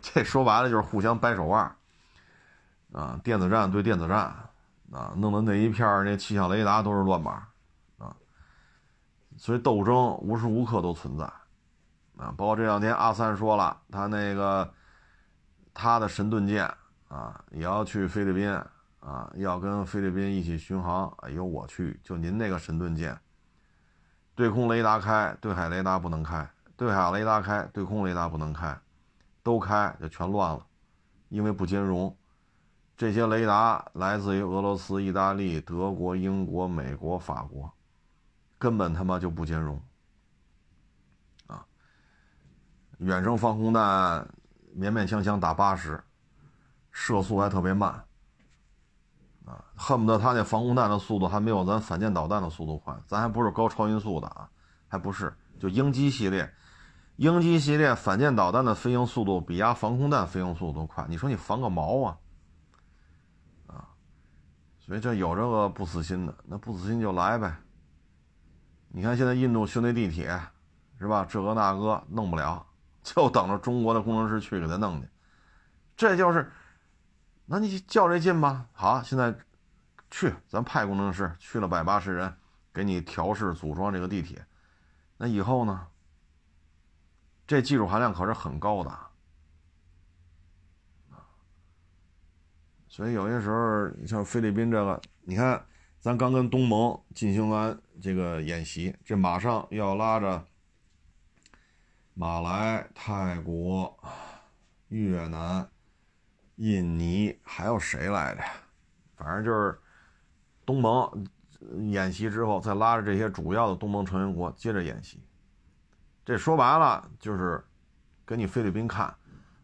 [0.00, 1.76] 这说白了就是互相掰手腕，
[2.92, 4.34] 啊，电子战对电子战，
[4.90, 7.46] 啊，弄得那一片那气象雷达都是乱码，
[7.98, 8.16] 啊，
[9.36, 11.24] 所以斗争无时无刻都存在，
[12.16, 14.72] 啊，包括这两天阿三说了，他那个
[15.74, 16.64] 他的神盾舰
[17.08, 18.64] 啊，也要去菲律宾。
[19.02, 21.12] 啊，要跟菲律宾一起巡航。
[21.18, 23.18] 哎呦我去，就您那个神盾舰，
[24.36, 26.46] 对空雷达开，对海雷达不能开；
[26.76, 28.78] 对海雷达开，对空雷达不能开，
[29.42, 30.64] 都开就全乱了，
[31.30, 32.16] 因为不兼容。
[32.96, 37.72] 这些雷达来自于俄罗斯、意大利、德国、英国、美国、法国，
[38.56, 39.82] 根本他妈就不兼容。
[41.48, 41.66] 啊，
[42.98, 44.24] 远程防空弹
[44.78, 46.00] 勉勉强强打八十，
[46.92, 48.04] 射速还特别慢。
[49.44, 54.48] 啊，恨不得他那防空弹的速度还没有咱反舰导弹的速度快，咱还不是高超音速的啊，
[54.86, 56.48] 还不是，就鹰击系列，
[57.16, 62.16] 鹰击系列反舰导弹的飞行速度比压防空弹飞行速度快，你说你防个毛啊？
[63.66, 63.88] 啊，
[64.78, 67.52] 所以这有这个不死心的，那不死心就来呗。
[68.88, 70.38] 你看现在印度修那地铁，
[71.00, 71.26] 是吧？
[71.28, 72.64] 这个那个弄不了，
[73.02, 75.08] 就等着中国的工程师去给他弄去，
[75.96, 76.48] 这就是。
[77.46, 79.34] 那你较这劲吧，好，现在
[80.10, 82.34] 去，咱派工程师去了百八十人，
[82.72, 84.44] 给你调试组装这个地铁。
[85.18, 85.88] 那以后呢？
[87.44, 88.98] 这技术含量可是很高的
[92.88, 95.66] 所以有些时候，你像菲律宾这个，你看，
[95.98, 100.46] 咱刚跟东盟进行完这个演习，这马上要拉着
[102.14, 103.98] 马来、泰国、
[104.88, 105.68] 越南。
[106.62, 108.42] 印尼还有谁来着？
[109.16, 109.76] 反正就是
[110.64, 111.26] 东盟
[111.90, 115.20] 演习之后，再拉着这些主要的东盟成员国接着演习。
[116.24, 117.64] 这说白了就是
[118.24, 119.12] 给你菲律宾看，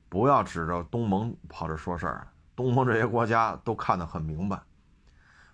[0.08, 2.26] 不要指着东盟跑这说事儿。
[2.56, 4.60] 东盟这些国家都看得很明白，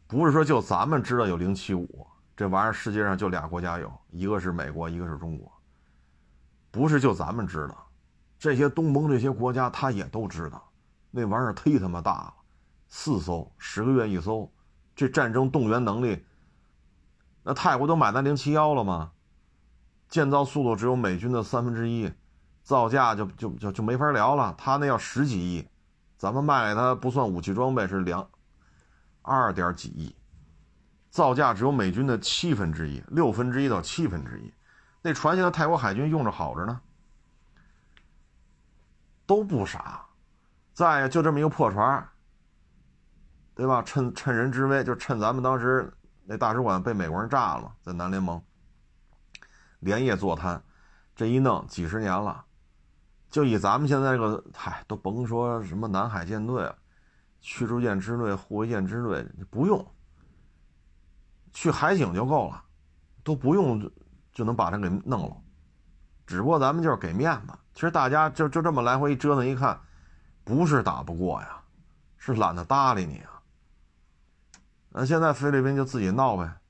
[0.07, 5.53] 不是说就咱们知道有零七五这玩意儿，世界上就俩国家有，一个是美国，一个是中国。
[6.71, 7.87] 不是就咱们知道，
[8.39, 10.71] 这些东盟这些国家他也都知道。
[11.17, 12.35] 那玩意儿忒他妈大了，
[12.89, 14.51] 四艘，十个月一艘，
[14.97, 16.25] 这战争动员能力，
[17.45, 19.13] 那泰国都买咱零七幺了吗？
[20.09, 22.13] 建造速度只有美军的三分之一，
[22.65, 24.53] 造价就就就就没法聊了。
[24.59, 25.69] 他那要十几亿，
[26.19, 28.29] 咱们卖给他不算武器装备是两
[29.23, 30.17] 二点几亿，
[31.11, 34.53] 造价只有美军的七分之一，六分之一到七分之一。
[35.01, 36.81] 那船现在泰国海军用着好着呢，
[39.27, 40.04] 都不傻。
[40.75, 42.05] 再就这么一个破船，
[43.55, 43.81] 对吧？
[43.83, 45.89] 趁趁人之危，就趁咱们当时
[46.25, 48.43] 那大使馆被美国人炸了，在南联盟
[49.79, 50.61] 连夜坐滩，
[51.15, 52.45] 这一弄几十年了，
[53.31, 56.69] 就以咱们现在这个，嗨，都甭说什么南海舰队，
[57.41, 59.87] 驱逐舰支队、护卫舰支队不用，
[61.53, 62.65] 去海警就够了，
[63.23, 63.89] 都不用
[64.33, 65.37] 就能把它给弄了。
[66.27, 69.79] 只不过咱们就是给面子，其实大家就就这么来回一折腾一看。
[70.45, 71.63] 不是打不过呀，
[72.19, 73.43] 是懒得搭理你啊。
[74.91, 76.61] 那现在菲律宾就自己闹呗。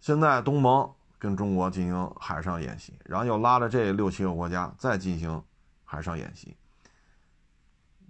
[0.00, 5.44] 现在东盟跟中国进行海上演习，然后又拉着这六七个国家再进行
[5.84, 6.56] 海上演习，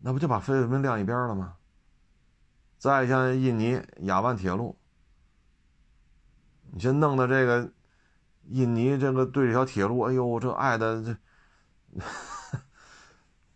[0.01, 1.57] 那不就把菲律宾晾一边了吗？
[2.79, 4.79] 再像印尼雅万铁路，
[6.71, 7.73] 你先弄的这个
[8.45, 11.17] 印尼这个对这条铁路，哎呦，这爱的这。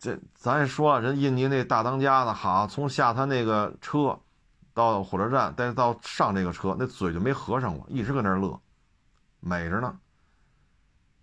[0.02, 4.18] 这咱也说，人印尼那大当家的，好，从下他那个车，
[4.74, 8.60] 到火车站，再到上这个车，那嘴就没合上过，一直搁那乐，
[9.38, 9.96] 美着呢。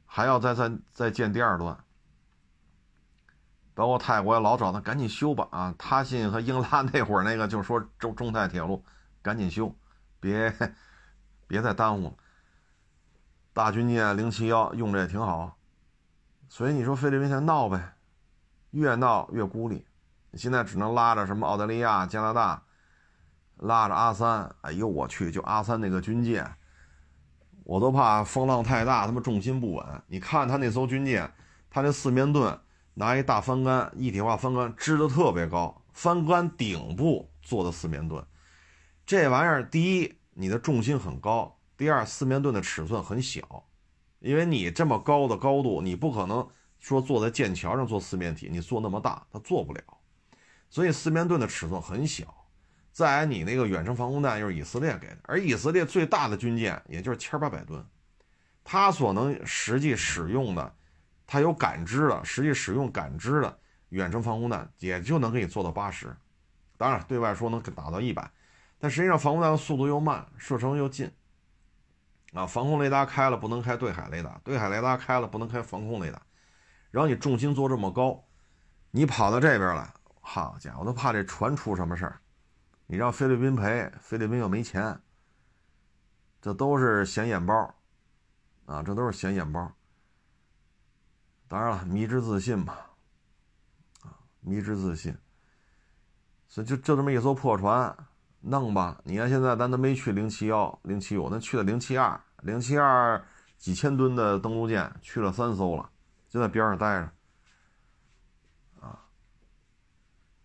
[0.05, 1.77] 还要再再再建第二段，
[3.73, 5.75] 包括泰国也老找他赶紧修吧啊！
[5.77, 8.81] 他信和英拉 那会儿那个就说中中泰铁路
[9.21, 9.75] 赶紧修，
[10.21, 10.55] 别
[11.47, 12.13] 别再耽误了。
[13.51, 15.57] 大军舰零七幺用着也挺好，
[16.47, 17.95] 所以你说菲律宾先闹呗。
[18.71, 19.85] 越闹越孤立，
[20.31, 22.63] 你现在只能拉着什么澳大利亚、加拿大，
[23.57, 24.55] 拉着阿三。
[24.61, 26.47] 哎呦我去，就阿三那个军舰，
[27.63, 30.03] 我都怕风浪太大，他妈重心不稳。
[30.07, 31.33] 你看他那艘军舰，
[31.69, 32.59] 他那四面盾
[32.93, 38.23] 拿一大帆杆，一体化帆杆支的特别高，帆杆顶部做的四面盾，
[39.05, 43.65] 这玩意儿第一你的重心很高，第二四面盾的尺寸很小，
[44.19, 46.47] 因为你这么高的高度，你不可能。
[46.79, 49.83] 说坐在剑桥上做四面体，你做那么大，它做不了，
[50.69, 52.33] 所以四面盾的尺寸很小。
[52.91, 57.85] 再你那个远程防空弹又是以色列给的，而以色列最大的军舰也就是千八百吨，
[58.63, 60.75] 它所能实际使用的，
[61.27, 63.59] 它有感知的，实际使用感知的
[63.89, 66.15] 远程防空弹也就能给你做到八十。
[66.77, 68.29] 当然，对外说能打到一百，
[68.79, 71.11] 但实际上防空弹的速度又慢，射程又近。
[72.33, 76.21] 啊，防空雷达开了不能开对海雷达，对海雷达开了不能开防空雷达。
[76.91, 78.23] 然后你重心做这么高，
[78.91, 82.19] 你跑到这边来，好家伙，都怕这船出什么事儿。
[82.87, 84.99] 你让菲律宾赔，菲律宾又没钱，
[86.41, 87.75] 这都是显眼包，
[88.65, 89.71] 啊，这都是显眼包。
[91.47, 92.73] 当然了，迷之自信嘛，
[94.01, 95.15] 啊，迷之自信。
[96.47, 97.95] 所以就就这么一艘破船，
[98.41, 98.99] 弄吧。
[99.03, 103.23] 你看现在咱都没去零七幺、零七五，那去了零七二、零七二
[103.57, 105.87] 几千吨的登陆舰去了三艘了，
[106.29, 107.11] 就在边上待着。
[108.87, 109.05] 啊，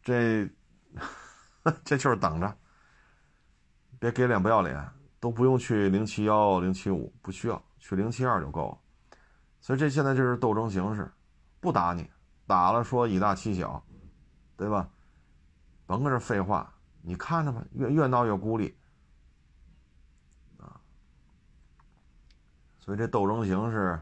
[0.02, 0.50] 这。
[1.82, 2.58] 这就是等着，
[3.98, 4.86] 别给脸不要脸，
[5.18, 9.18] 都不用去零七幺零七五，不需要去零七二就够了。
[9.62, 11.10] 所以这现在就是斗争形式，
[11.60, 12.06] 不打你，
[12.46, 13.82] 打了说以大欺小，
[14.58, 14.86] 对吧？
[15.86, 16.70] 甭跟这废话，
[17.00, 18.78] 你看着吧，越越闹越孤立
[20.58, 20.78] 啊。
[22.78, 23.98] 所以这斗争形式，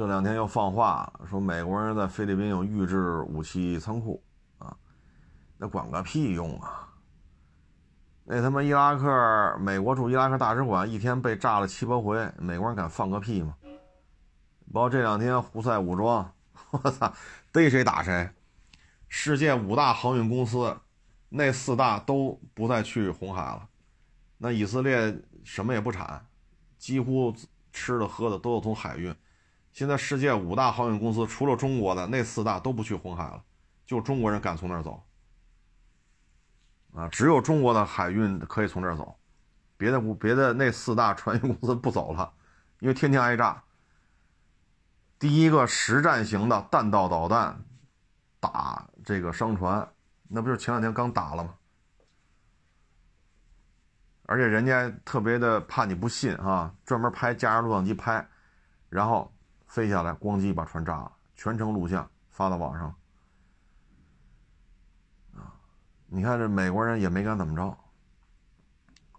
[0.00, 4.24] 这两天又放话了，说美国人在菲律宾有预制武器仓库。
[4.56, 4.74] 啊
[5.58, 6.88] 那管个屁用啊！
[8.24, 13.54] 那他妈伊拉克，美国驻伊拉克大使馆一天被炸了七八回，美国人敢放个屁吗？
[14.72, 16.32] 包括这两天胡塞武装，
[16.72, 17.12] 我操，
[17.52, 18.26] 逮谁打谁。
[19.06, 20.74] 世界五大航运公司，
[21.28, 23.68] 那四大都不再去红海了。
[24.38, 26.24] 那以色列什么也不产，
[26.78, 27.34] 几乎
[27.70, 29.14] 吃的喝的都是从海运。
[29.80, 33.42] 现在世界五大航运公司，除了中国的那四大都不去红海了，
[33.86, 35.02] 就中国人敢从那儿走。
[36.92, 39.18] 啊，只有中国的海运可以从这儿走，
[39.78, 42.30] 别的别的那四大船运公司不走了，
[42.80, 43.64] 因为天天挨炸。
[45.18, 47.64] 第一个实战型的弹道导弹
[48.38, 49.90] 打这个商船，
[50.28, 51.54] 那不就前两天刚打了吗？
[54.26, 58.28] 而且人家特别的怕你不信啊，专门拍加热录像机拍，
[58.90, 59.32] 然后
[59.70, 62.92] 飞下来咣叽把船炸了，全程录像发到网上。
[66.06, 67.78] 你看这美国人也没敢怎么着，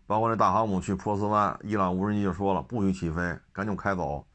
[0.05, 4.27] 包括那大航母去波斯湾，伊朗无人机就说了不许起飞，赶紧开走。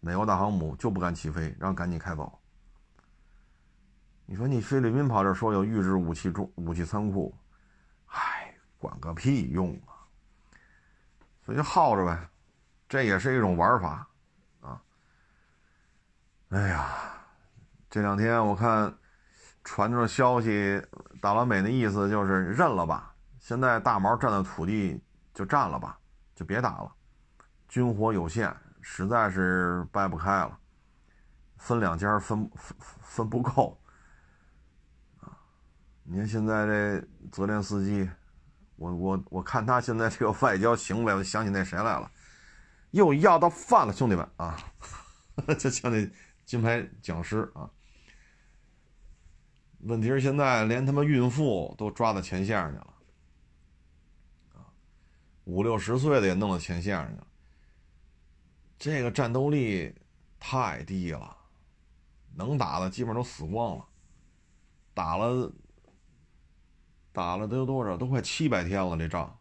[0.00, 2.36] 美国大航母就不敢起飞，让赶紧开走。
[4.26, 7.32] 你说你菲律宾跑这说有预制武器中武器仓库，
[8.06, 10.02] 唉，管个屁用啊！
[11.46, 12.28] 所以就耗着呗，
[12.88, 14.09] 这也是一种玩法。
[16.50, 16.86] 哎呀，
[17.88, 18.94] 这两天我看。
[19.62, 20.82] 传出消息，
[21.20, 23.14] 大老美的意思就是认了吧。
[23.38, 25.00] 现在大毛占的土地
[25.34, 25.98] 就占了吧，
[26.34, 26.90] 就别打了。
[27.68, 30.58] 军火有限，实在是掰不开了，
[31.58, 33.78] 分两家分分分不够
[35.20, 35.28] 啊！
[36.04, 38.10] 你看现在这泽连斯基，
[38.76, 42.10] 我我我看他现在这个外交行为，我想起那谁来了，
[42.92, 44.56] 又要到饭了，兄弟们啊！
[45.58, 46.10] 就像那
[46.50, 47.70] 金牌讲师啊。
[49.82, 52.94] 问题是现在连他妈孕妇都抓到前线上去了，
[54.54, 54.66] 啊，
[55.44, 57.26] 五六十岁的也弄到前线上去了，
[58.76, 59.94] 这个战斗力
[60.40, 61.36] 太低了，
[62.34, 63.88] 能打的基本上都死光了，
[64.92, 65.52] 打了
[67.12, 67.96] 打了得有多少？
[67.96, 69.38] 都快七百天了，这仗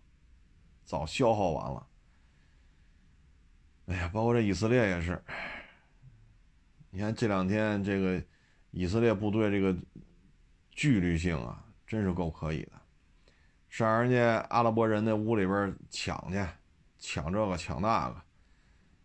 [0.86, 1.88] 早消耗完了。
[3.88, 5.20] 哎呀，包括这以色列也是，
[6.90, 8.22] 你看这两天这个
[8.72, 9.76] 以色列部队这个。
[10.76, 12.72] 纪律性啊，真是够可以的。
[13.68, 16.42] 上人家阿拉伯人那屋里边抢去，
[16.98, 18.16] 抢这个抢那个，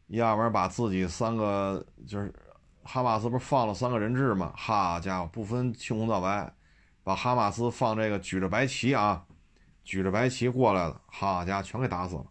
[0.06, 2.32] 要不然把自己三个就是
[2.84, 4.52] 哈马斯不是放了三个人质吗？
[4.56, 6.54] 好家伙，不分青红皂白，
[7.02, 9.26] 把哈马斯放这个举着白旗啊，
[9.82, 12.26] 举着白旗过来了，好家伙，全给打死了。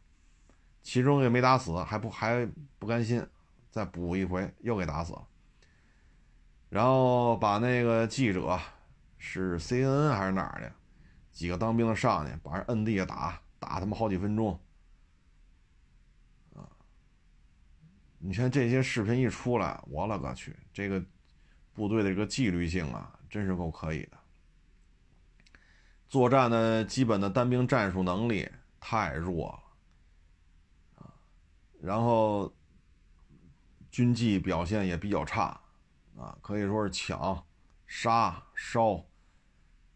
[0.82, 2.48] 其中也没打死，还不还
[2.80, 3.22] 不甘心，
[3.70, 5.28] 再补一回，又给打死了。
[6.74, 8.60] 然后把那个记者。
[9.26, 10.70] 是 CNN 还是哪儿的？
[11.32, 14.60] 几个当兵的上去把人摁地下打，打他妈好几分钟。
[18.18, 20.54] 你看这些视频一出来，我勒个去！
[20.74, 21.02] 这个
[21.74, 24.18] 部队的这个纪律性啊，真是够可以的。
[26.10, 28.52] 作战的基本的单兵战术能力
[28.82, 31.16] 太弱了啊！
[31.82, 32.54] 然后
[33.90, 35.58] 军纪表现也比较差
[36.18, 37.44] 啊，可以说是抢、
[37.86, 39.04] 杀、烧。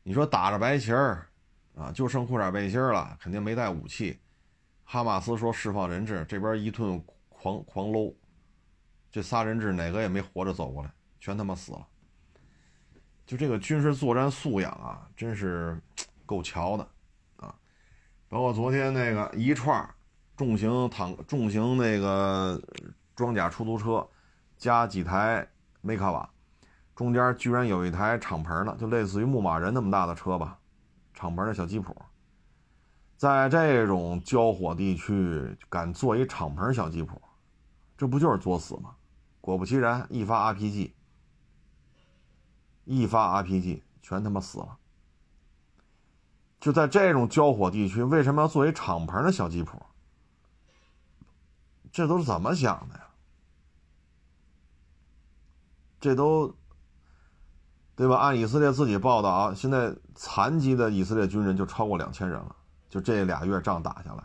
[0.03, 1.27] 你说打着白旗儿，
[1.75, 4.19] 啊，就剩裤衩背心了，肯定没带武器。
[4.83, 8.15] 哈马斯说释放人质，这边一顿狂狂搂，
[9.11, 10.89] 这仨人质哪个也没活着走过来，
[11.19, 11.85] 全他妈死了。
[13.25, 15.77] 就这个军事作战素养啊，真是
[16.25, 16.87] 够瞧的
[17.35, 17.53] 啊！
[18.29, 19.85] 包括昨天那个一串
[20.37, 22.57] 重型坦重型那个
[23.13, 24.07] 装甲出租车，
[24.57, 25.45] 加几台
[25.87, 26.29] 梅卡瓦。
[26.93, 30.59] 中间居然有一台敞篷的，就类似于牧马人那么大的车吧，
[31.13, 31.95] 敞篷的小吉普，
[33.15, 37.21] 在这种交火地区敢做一敞篷小吉普，
[37.95, 38.95] 这不就是作死吗？
[39.39, 40.91] 果不其然，一发 RPG，
[42.83, 44.77] 一发 RPG，全他妈死了。
[46.59, 49.81] 就在这种交火地区，为什么要做一敞篷的小吉普？
[51.91, 53.06] 这都是怎么想的呀？
[55.99, 56.55] 这都，
[57.95, 58.17] 对吧？
[58.17, 62.55] 按以色列自己报道啊，现在残疾的以色列军人就超过两千人了。
[62.89, 64.23] 就这俩月仗打下来，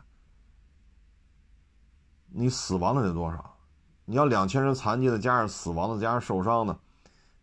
[2.29, 3.57] 你死亡的得多少？
[4.05, 6.79] 你要两千人残疾的加上死亡的加上受伤的，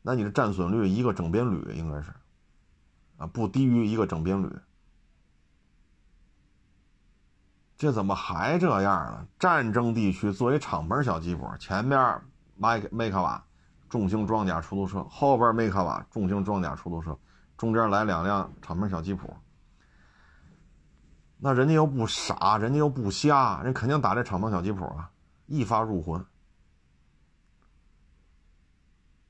[0.01, 2.13] 那你的战损率一个整编旅应该是，
[3.17, 4.49] 啊，不低于一个整编旅。
[7.77, 9.27] 这怎么还这样呢？
[9.39, 12.21] 战争地区作为敞篷小吉普，前面
[12.55, 13.45] 麦麦卡瓦
[13.89, 17.17] 重型装甲出租车，后边麦卡瓦重型装甲出租车，
[17.57, 19.35] 中间来两辆敞篷小吉普。
[21.37, 25.09] 那人家又不傻，人家又不瞎，人肯定打这敞篷小吉普啊，
[25.47, 26.23] 一发入魂。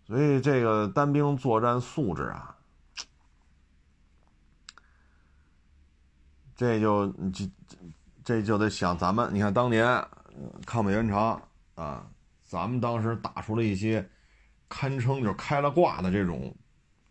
[0.05, 2.55] 所以这个单兵作战素质啊，
[6.55, 7.51] 这就这
[8.24, 10.03] 这就得想咱们，你看当年
[10.66, 11.39] 抗美援朝
[11.76, 12.05] 啊，
[12.43, 14.10] 咱们当时打出了一些
[14.70, 16.55] 堪称就开了挂的这种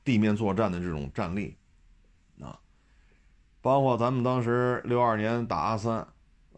[0.04, 1.58] 地面作战的这种战力
[2.40, 2.58] 啊。
[3.60, 6.06] 包括咱们当时六二年打阿三，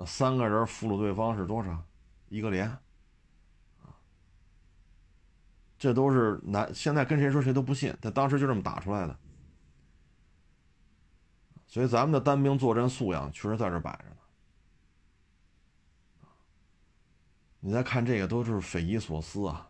[0.07, 1.83] 三个人俘虏对方是多少？
[2.29, 2.79] 一个连，
[5.79, 6.73] 这都是难。
[6.75, 9.19] 现在跟谁说谁都不信，他当时就这么打出来的。
[11.67, 14.17] 所以咱们的单兵作战素养确实在这摆着呢。
[17.61, 19.70] 你再看这个，都是匪夷所思啊！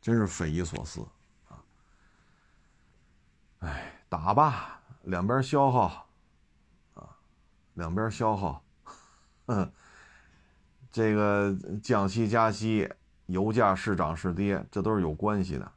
[0.00, 1.06] 真是匪夷所思
[1.48, 1.62] 啊！
[3.60, 4.74] 哎，打吧。
[5.04, 6.06] 两边消耗，
[6.92, 7.16] 啊，
[7.74, 8.62] 两边消耗，
[9.46, 9.72] 嗯，
[10.90, 12.86] 这个降息加息，
[13.24, 15.72] 油价是涨是跌，这都是有关系的，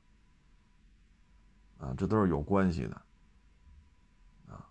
[1.78, 3.01] 啊，这都是有关系的，
[4.49, 4.67] 啊，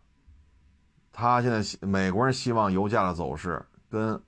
[1.11, 4.22] 他现在美国人希望油价的走势跟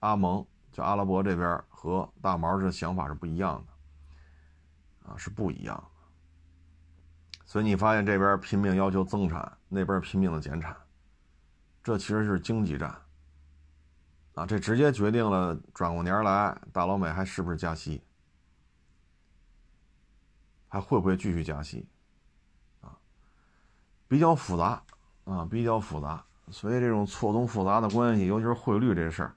[0.00, 3.72] 阿盟就阿拉伯这边和大毛这想法是不一样的，
[5.06, 5.82] 啊，是不一样。
[7.44, 10.76] 所以你发现这边拼命要求增产，那边拼命的减产，
[11.82, 12.94] 这其实是经济战
[14.34, 14.44] 啊！
[14.44, 18.02] 这直接决定了转过年来大老美还是不是加息，
[20.68, 21.88] 还会不会继续加息
[22.80, 22.98] 啊？
[24.08, 24.82] 比较复杂
[25.24, 26.24] 啊，比较复杂。
[26.50, 29.34] 所以这种错综复杂的关系，尤其是汇率这事儿，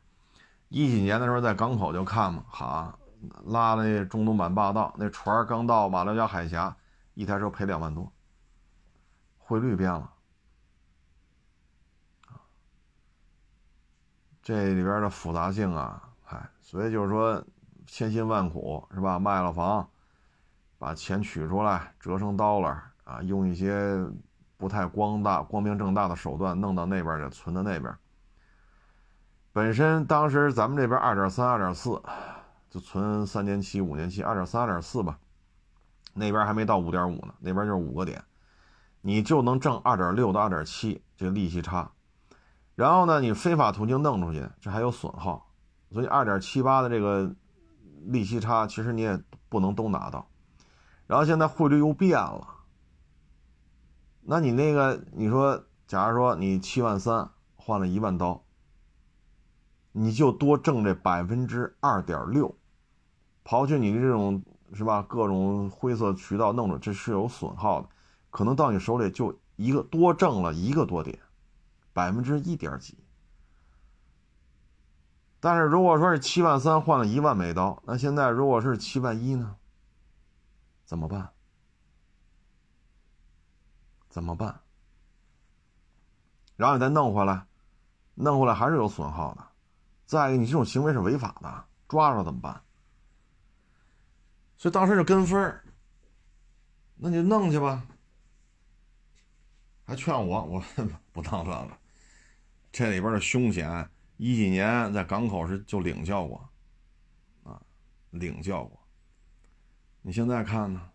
[0.69, 2.98] 一几年的时候在港口就看嘛，好
[3.45, 6.75] 拉那中东版霸道，那船刚到马六甲海峡。
[7.15, 8.09] 一台车赔两万多，
[9.37, 10.09] 汇率变了，
[14.41, 17.43] 这里边的复杂性啊，嗨，所以就是说
[17.85, 19.19] 千辛万苦是吧？
[19.19, 19.89] 卖了房，
[20.77, 24.01] 把钱取出来折成 dollar 啊，用一些
[24.55, 27.93] 不太光大、光明正大的手段弄到那边去，存到那边。
[29.51, 32.01] 本身当时咱们这边二点三、二点四，
[32.69, 35.19] 就存三年期、五年期，二点三、二点四吧。
[36.13, 38.23] 那边还没到五点五呢，那边就是五个点，
[39.01, 41.91] 你就能挣二点六到二点七这利息差，
[42.75, 45.51] 然后呢，你非法途径弄出去，这还有损耗，
[45.91, 47.33] 所以二点七八的这个
[48.05, 50.27] 利息差，其实你也不能都拿到。
[51.07, 52.47] 然后现在汇率又变了，
[54.21, 58.43] 那你那个你说，假如说你七万三换了一万刀，
[59.91, 62.55] 你就多挣这百分之二点六，
[63.49, 64.41] 刨去你的这种。
[64.71, 65.01] 是吧？
[65.09, 67.89] 各种灰色渠道弄着，这是有损耗的，
[68.29, 71.17] 可能到你手里就一个多挣了一个多点，
[71.91, 72.95] 百分之一点几。
[75.39, 79.55] 但是如果说是七万三换了一万美刀，那现在如果是七万一呢？
[80.85, 81.27] 怎么办？
[84.07, 84.59] 怎么办？
[86.57, 87.47] 然后你再弄回来，
[88.13, 89.43] 弄回来还是有损耗的。
[90.05, 92.61] 再一个，你这种行为是违法的，抓着怎么办？
[94.59, 95.63] 所以当时就跟风儿，
[96.97, 97.87] 那你弄去吧。
[99.85, 100.63] 还劝我，我
[101.13, 101.71] 不当这个。
[102.69, 106.49] 这里边的凶险，一几年在港口是就领教过，
[107.43, 107.61] 啊，
[108.09, 108.77] 领教过。
[110.01, 110.91] 你现在看呢，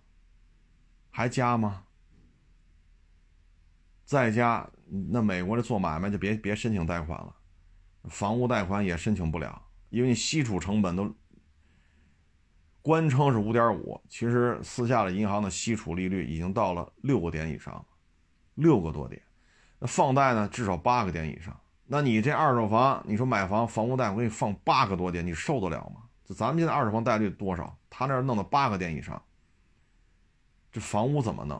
[1.10, 1.84] 还加吗？
[4.04, 4.70] 再加，
[5.10, 7.34] 那美国的做买卖就别别申请贷款了，
[8.10, 11.16] 房屋贷款也申请不了，因为你息储成本都。
[12.84, 17.82] 官称是五点五，其实私下的银行的息储利率已经到了六个点以上，
[18.56, 19.22] 六个多点。
[19.78, 21.58] 那放贷呢，至少八个点以上。
[21.86, 26.02] 那你这二手房，你说买房房屋贷我给你放八个多点，你受得了吗？
[26.26, 27.74] 就咱们现在二手房贷率多少？
[27.88, 29.22] 他那弄到八个点以上，
[30.70, 31.56] 这房屋怎么弄？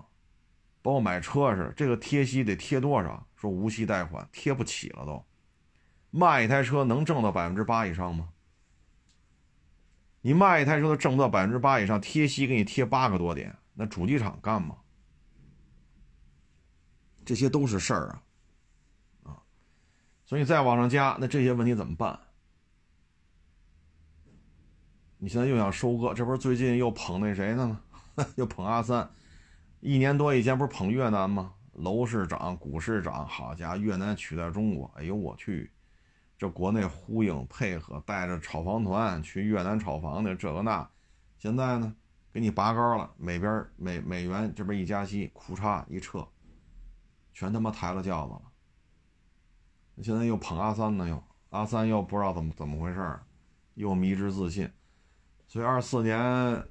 [0.82, 3.26] 包括买车似的，这个贴息得贴多少？
[3.34, 5.24] 说无息贷款贴不起了都。
[6.10, 8.28] 卖一台车能挣到百分之八以上吗？
[10.26, 14.74] 你卖一台车都挣不到百分之八以上，贴息给你贴八个多点，那主机厂干吗？
[17.26, 18.22] 这些都是事儿啊，
[19.24, 19.42] 啊，
[20.24, 22.18] 所以再往上加，那这些问题怎么办？
[25.18, 28.26] 你现在又想收割，这不是最近又捧那谁呢吗？
[28.36, 29.06] 又捧阿三，
[29.80, 31.52] 一年多以前不是捧越南吗？
[31.74, 35.70] 楼市涨，股市涨，好家伙，越南取代中国，哎呦我去！
[36.44, 40.86] 这国内呼应配合，带着炒房团去越南炒房的这个那，
[41.38, 41.96] 现在呢
[42.30, 46.28] 给你拔高了，美边美美元这边一加息，库嚓一撤，
[47.32, 48.42] 全他妈抬了轿子了。
[50.02, 53.18] 现在又捧阿三呢，又阿三又不知道怎么怎么回事
[53.72, 54.70] 又迷之自信。
[55.46, 56.62] 所以二四年，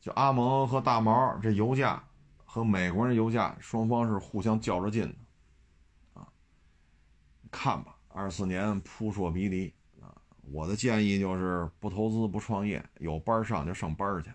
[0.00, 2.00] 就阿蒙和大毛这油价
[2.44, 5.02] 和美国人油价双方是互相较着劲
[6.14, 6.28] 的，啊，
[7.50, 7.91] 看吧。
[8.14, 10.14] 二四年扑朔迷离啊！
[10.50, 14.30] 我的建议就是不投资不创业，有班上就上班去。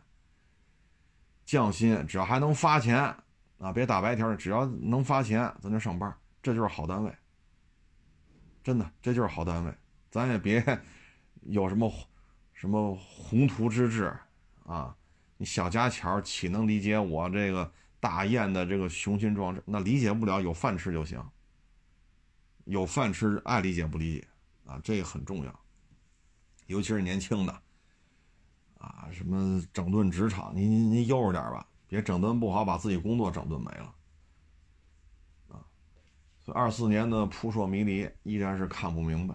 [1.46, 2.98] 降薪只要还能发钱
[3.60, 7.14] 啊，别打白条，只要能发钱，咱就上班，这就是好单位。
[8.64, 9.74] 真的，这就是好单位，
[10.10, 10.62] 咱也别
[11.44, 11.90] 有什么
[12.54, 14.14] 什么宏图之志
[14.66, 14.94] 啊！
[15.38, 19.64] 你小家巧岂能理解我这个大雁的这个雄心壮志？
[19.66, 21.24] 那理解不了，有饭吃就行。
[22.68, 24.28] 有饭吃，爱理解不理解
[24.66, 25.60] 啊，这个很重要，
[26.66, 27.62] 尤其是年轻的
[28.78, 33.96] 啊，什么整顿职场，您您您悠着点吧，别整顿不好，把自己工作整顿没了
[35.48, 35.64] 啊。
[36.42, 39.34] 所以二四年的扑朔迷离依然是看不明白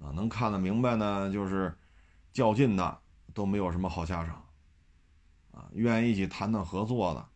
[0.00, 1.74] 啊，能看得明白呢，就是
[2.34, 3.00] 较劲的
[3.32, 4.44] 都没有什么好下场
[5.52, 7.26] 啊，愿意一起谈谈合作的，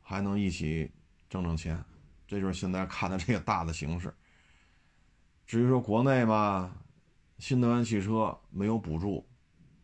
[0.00, 0.90] 还能一起
[1.28, 1.84] 挣挣钱，
[2.26, 4.14] 这就是现在看的这个大的形势。
[5.46, 6.72] 至于说国内嘛，
[7.38, 9.24] 新能源汽车没有补助，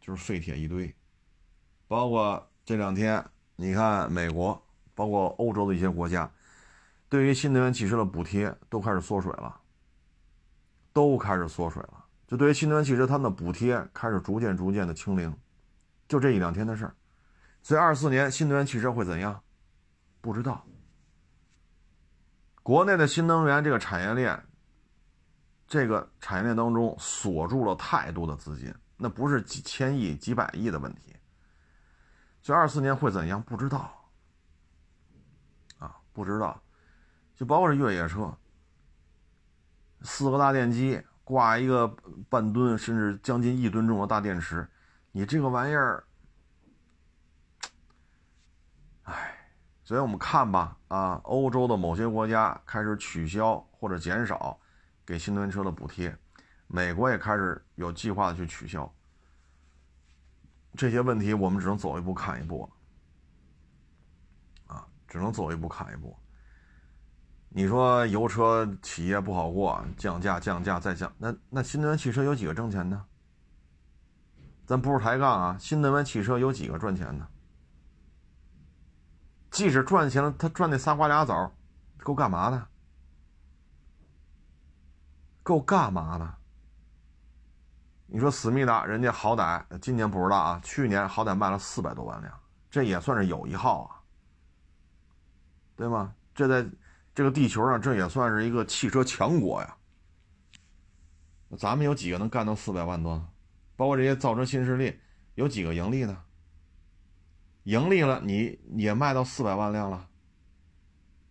[0.01, 0.93] 就是废铁一堆。
[1.87, 3.25] 包括这两天，
[3.55, 4.61] 你看美国，
[4.93, 6.29] 包括欧洲的一些国家，
[7.09, 9.61] 对于新能源汽车的补贴都开始缩水了，
[10.93, 12.05] 都开始缩水了。
[12.27, 15.33] 就对于新能源汽车，他们的补贴开始逐渐逐渐的清零，
[16.09, 16.95] 就这一两天的事儿。
[17.63, 19.41] 所以二四年新能源汽车会怎样？
[20.21, 20.67] 不知道。
[22.65, 24.43] 国内的新能源这个产业链。
[25.73, 31.17] 这个产业链当中锁住了太多的资金，那不是几千亿、几百亿的问题。
[32.43, 33.43] 就二四年会怎样？
[33.45, 33.91] 不知道
[35.79, 36.63] 啊，不知道。
[37.35, 38.37] 就包括这越野车，
[40.03, 41.89] 四个大电机挂一个
[42.29, 44.69] 半吨甚至将近一吨重的大电池，
[45.11, 46.05] 你这个玩意儿，
[49.05, 49.49] 哎，
[49.83, 54.59] 所以我们看吧，啊，欧洲的某些国家开始取消或者减少。
[55.05, 56.17] 给新能源车的补贴，
[56.67, 58.93] 美国也开始有计划的去取消。
[60.75, 62.71] 这些问题我们只能走一步看一步
[64.67, 66.17] 啊，只能走一步看一步。
[67.51, 73.05] 你说油车企业不好过，降价、降价再降，那那新能源汽车有几个挣钱的？
[74.65, 77.29] 咱不是抬杠啊，新能源汽车有几个赚钱的？
[79.51, 81.53] 即使赚钱了，他赚那仨瓜俩枣，
[81.99, 82.69] 够干嘛的？
[85.43, 86.35] 够干嘛的？
[88.07, 92.41] 你说思密达，人家好歹今年不知道啊，去年好歹卖了四百多万辆，
[92.71, 93.97] 这也算是有一号啊，
[95.77, 96.15] 对吗？
[96.35, 96.69] 这在
[97.15, 99.77] 这个地球上，这也算是一个汽车强国呀。
[101.59, 103.27] 咱们有几个能干到四百万多？
[103.77, 105.01] 包括这些造车新势力，
[105.35, 106.17] 有几个盈利的？
[107.65, 110.09] 盈利了，你也卖到四百万辆了。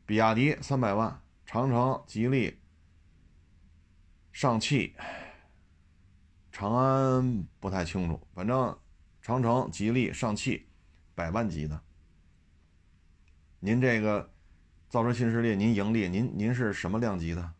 [0.05, 2.60] 比亚迪三百万，长城、吉利。
[4.31, 4.95] 上汽、
[6.51, 8.77] 长安不太清楚，反正
[9.21, 10.67] 长城、吉利、上汽，
[11.13, 11.79] 百万级的。
[13.59, 14.31] 您这个
[14.89, 17.53] 造车新势力，您盈利，您您是什么量级的？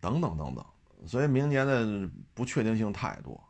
[0.00, 0.64] 等等等等，
[1.06, 3.42] 所以明年的不确定性太多。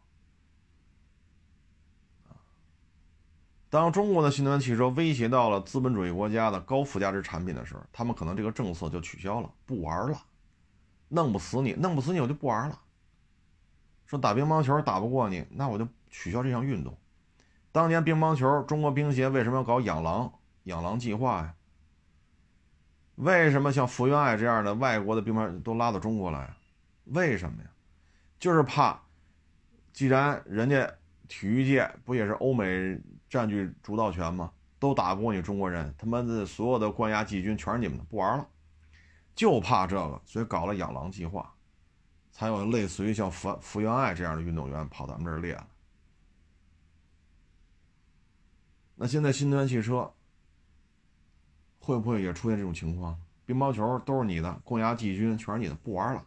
[3.75, 10.17] 当中国的新能源汽车威胁到了资本主义国家的高附加值产品的时候，他们可能这个政策就取消了，不玩了，
[11.09, 12.81] 弄不死你，弄不死你，我就不玩了。
[14.07, 16.97] 说打乒乓球打不过你，那我就取消这项运动。
[17.73, 20.33] 当年乒乓球，中国乒协为什么要搞养狼
[20.63, 21.53] 养狼计划呀？
[23.17, 26.55] 为什么像福原爱这样的外国的乒乓都拉到中国来？
[27.07, 27.69] 为什么呀？
[28.39, 29.03] 就是怕，
[29.93, 30.89] 既然人家
[31.27, 32.97] 体育界不也是欧美
[33.35, 34.53] 占据主导权吗？
[34.79, 38.47] 都打不过你中国人，他妈的所有的关押季军全是你们的，不玩了，
[39.35, 41.53] 就怕这个，所以搞了养狼计划，
[42.31, 45.61] 才有类似于像福福原爱这样的运动员跑咱们这儿练。
[48.95, 50.09] 那现在新能源汽车
[51.81, 53.19] 会不会也出现这种情况？
[53.47, 56.25] 乒乓球都是你的，关押季军全是你的，不玩了，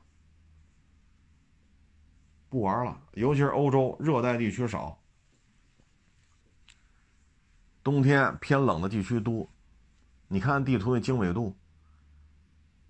[2.50, 5.00] 不玩了，尤其是欧洲热带地区少。
[7.88, 9.50] 冬天偏冷的地区多，
[10.28, 11.56] 你看地图的经纬度。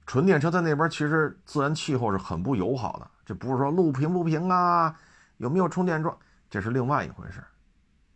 [0.08, 5.00] 纯电车在那边其实自然气候是很不友好的，这不是说路平不平啊，
[5.38, 6.18] 有没有充电桩，
[6.50, 7.44] 这是另外一回事。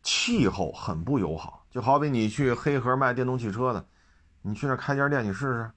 [0.01, 3.85] 气候很不友好，就好比你去黑河卖电动汽车的，
[4.41, 5.71] 你去那开家店，你试试，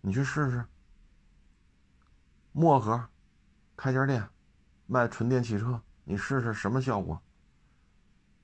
[0.00, 0.64] 你去试试。
[2.52, 3.06] 漠河
[3.76, 4.26] 开家店
[4.86, 7.20] 卖纯电汽车，你试试什么效果？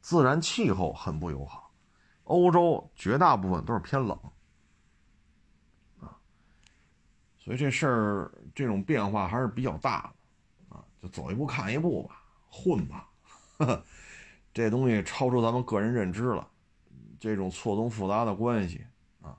[0.07, 1.75] 自然气候很不友好，
[2.23, 4.17] 欧洲绝大部分都是偏冷，
[5.99, 6.17] 啊，
[7.37, 10.03] 所以这事儿这种变化还是比较大
[10.71, 13.11] 的，啊，就走一步看一步吧，混吧，
[14.55, 16.49] 这东西超出咱们个人认知了，
[17.19, 18.87] 这种错综复杂的关系，
[19.21, 19.37] 啊，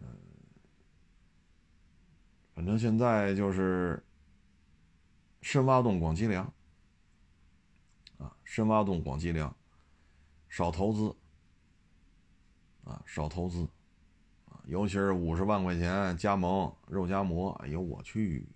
[0.00, 0.06] 嗯，
[2.54, 4.00] 反正现在就是
[5.42, 6.48] 深挖洞，广积粮。
[8.48, 9.54] 深挖洞，广积粮，
[10.48, 11.14] 少投资，
[12.82, 13.68] 啊，少投资，
[14.46, 18.48] 啊，尤其是五十万块钱加盟肉夹馍，哎呦我去，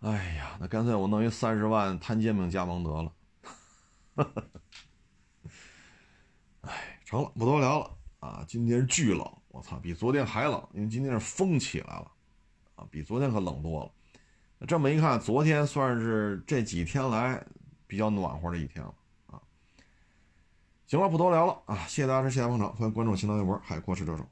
[0.00, 3.12] 哎呀，那干脆我弄一三十万摊煎饼加盟得了，
[6.60, 12.12] 哎，成了，不多聊了啊，今天巨冷，我操，比昨天还冷，因为今天是风起来了，
[12.74, 13.90] 啊，比昨天可冷多了。
[14.68, 17.42] 这么一看，昨天算是这几天来。
[17.90, 18.94] 比较暖和的一天了
[19.26, 19.42] 啊！
[20.86, 21.76] 行了，不多聊了啊！
[21.88, 24.24] 谢谢大家支持，谢谢捧场，欢迎关注新浪微博“海阔是这首”。